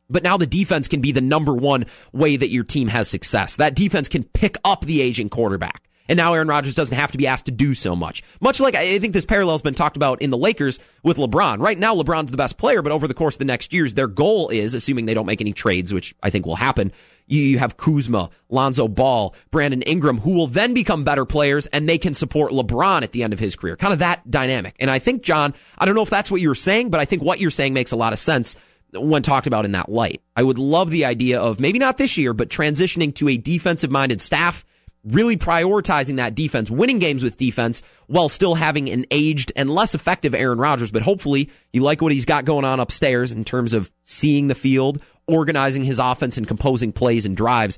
[0.09, 3.55] But now the defense can be the number one way that your team has success.
[3.55, 5.84] That defense can pick up the aging quarterback.
[6.07, 8.23] And now Aaron Rodgers doesn't have to be asked to do so much.
[8.39, 11.59] Much like I think this parallel has been talked about in the Lakers with LeBron.
[11.59, 14.07] Right now, LeBron's the best player, but over the course of the next years, their
[14.07, 16.91] goal is, assuming they don't make any trades, which I think will happen,
[17.27, 21.97] you have Kuzma, Lonzo Ball, Brandon Ingram, who will then become better players and they
[21.97, 23.75] can support LeBron at the end of his career.
[23.75, 24.75] Kind of that dynamic.
[24.79, 27.23] And I think, John, I don't know if that's what you're saying, but I think
[27.23, 28.55] what you're saying makes a lot of sense
[28.93, 30.21] when talked about in that light.
[30.35, 33.91] I would love the idea of maybe not this year, but transitioning to a defensive
[33.91, 34.63] minded staff
[35.05, 39.95] really prioritizing that defense, winning games with defense while still having an aged and less
[39.95, 40.91] effective Aaron Rodgers.
[40.91, 44.55] But hopefully you like what he's got going on upstairs in terms of seeing the
[44.55, 47.77] field, organizing his offense and composing plays and drives.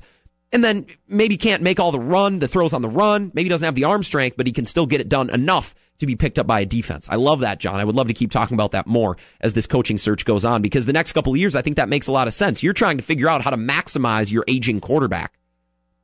[0.50, 3.30] And then maybe can't make all the run, the throws on the run.
[3.34, 6.06] Maybe doesn't have the arm strength, but he can still get it done enough to
[6.06, 7.08] be picked up by a defense.
[7.10, 7.76] I love that, John.
[7.76, 10.62] I would love to keep talking about that more as this coaching search goes on
[10.62, 12.62] because the next couple of years, I think that makes a lot of sense.
[12.62, 15.37] You're trying to figure out how to maximize your aging quarterback.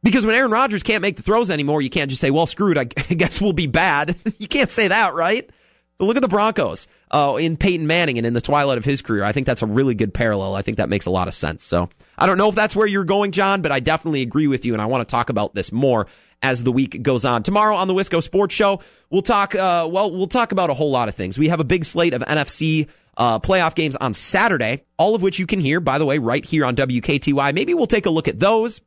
[0.04, 2.72] Because when Aaron Rodgers can't make the throws anymore, you can't just say, well, screw
[2.72, 2.84] it, I
[3.14, 4.14] guess we'll be bad.
[4.38, 5.48] you can't say that, right?
[5.98, 9.24] Look at the Broncos uh, in Peyton Manning and in the twilight of his career.
[9.24, 10.56] I think that's a really good parallel.
[10.56, 11.64] I think that makes a lot of sense.
[11.64, 11.88] So
[12.18, 14.74] I don't know if that's where you're going, John, but I definitely agree with you,
[14.74, 16.06] and I want to talk about this more
[16.42, 17.42] as the week goes on.
[17.42, 19.54] Tomorrow on the Wisco Sports Show, we'll talk.
[19.54, 21.38] Uh, well, we'll talk about a whole lot of things.
[21.38, 25.38] We have a big slate of NFC uh, playoff games on Saturday, all of which
[25.38, 27.54] you can hear, by the way, right here on WKTY.
[27.54, 28.82] Maybe we'll take a look at those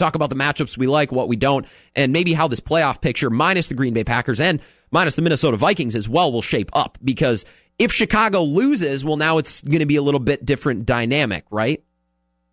[0.00, 3.30] talk about the matchups we like, what we don't, and maybe how this playoff picture,
[3.30, 6.98] minus the Green Bay Packers and minus the Minnesota Vikings as well, will shape up.
[7.04, 7.44] Because
[7.78, 11.82] if Chicago loses, well, now it's going to be a little bit different dynamic, right?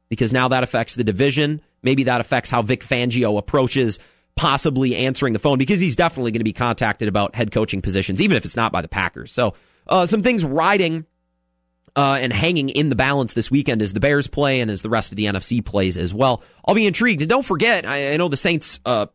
[0.10, 1.62] Because now that affects the division.
[1.84, 4.00] Maybe that affects how Vic Fangio approaches
[4.36, 8.22] possibly answering the phone because he's definitely going to be contacted about head coaching positions,
[8.22, 9.34] even if it's not by the Packers.
[9.34, 9.56] So,
[9.88, 11.06] uh, some things riding
[11.98, 14.90] uh, and hanging in the balance this weekend as the Bears play and as the
[14.90, 16.44] rest of the NFC plays as well.
[16.64, 17.24] I'll be intrigued.
[17.24, 19.08] And don't forget, I, I know the Saints uh,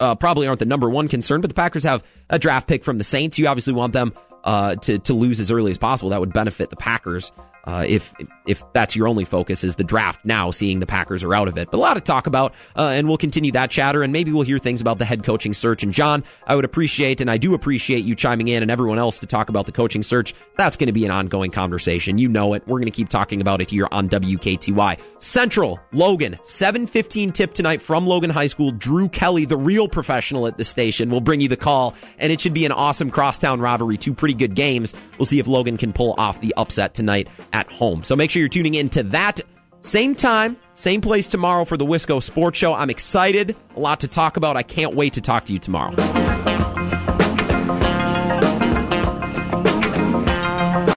[0.00, 2.98] uh, probably aren't the number one concern, but the Packers have a draft pick from
[2.98, 3.38] the Saints.
[3.38, 6.10] You obviously want them uh, to to lose as early as possible.
[6.10, 7.30] That would benefit the Packers
[7.64, 8.14] uh, if
[8.46, 11.56] if that's your only focus is the draft now, seeing the Packers are out of
[11.56, 11.70] it.
[11.70, 14.42] But a lot to talk about, uh, and we'll continue that chatter, and maybe we'll
[14.42, 15.82] hear things about the head coaching search.
[15.82, 19.18] And John, I would appreciate, and I do appreciate you chiming in, and everyone else
[19.20, 20.34] to talk about the coaching search.
[20.56, 22.18] That's going to be an ongoing conversation.
[22.18, 22.66] You know it.
[22.66, 25.80] We're going to keep talking about it here on WKTY Central.
[25.92, 28.72] Logan, seven fifteen tip tonight from Logan High School.
[28.72, 32.40] Drew Kelly, the real professional at the station, will bring you the call, and it
[32.40, 33.96] should be an awesome crosstown rivalry.
[33.96, 34.94] Two pretty good games.
[35.18, 38.02] We'll see if Logan can pull off the upset tonight at home.
[38.04, 39.40] So make sure you're tuning in to that.
[39.80, 42.72] Same time, same place tomorrow for the Wisco Sports Show.
[42.74, 43.56] I'm excited.
[43.74, 44.56] A lot to talk about.
[44.56, 45.94] I can't wait to talk to you tomorrow.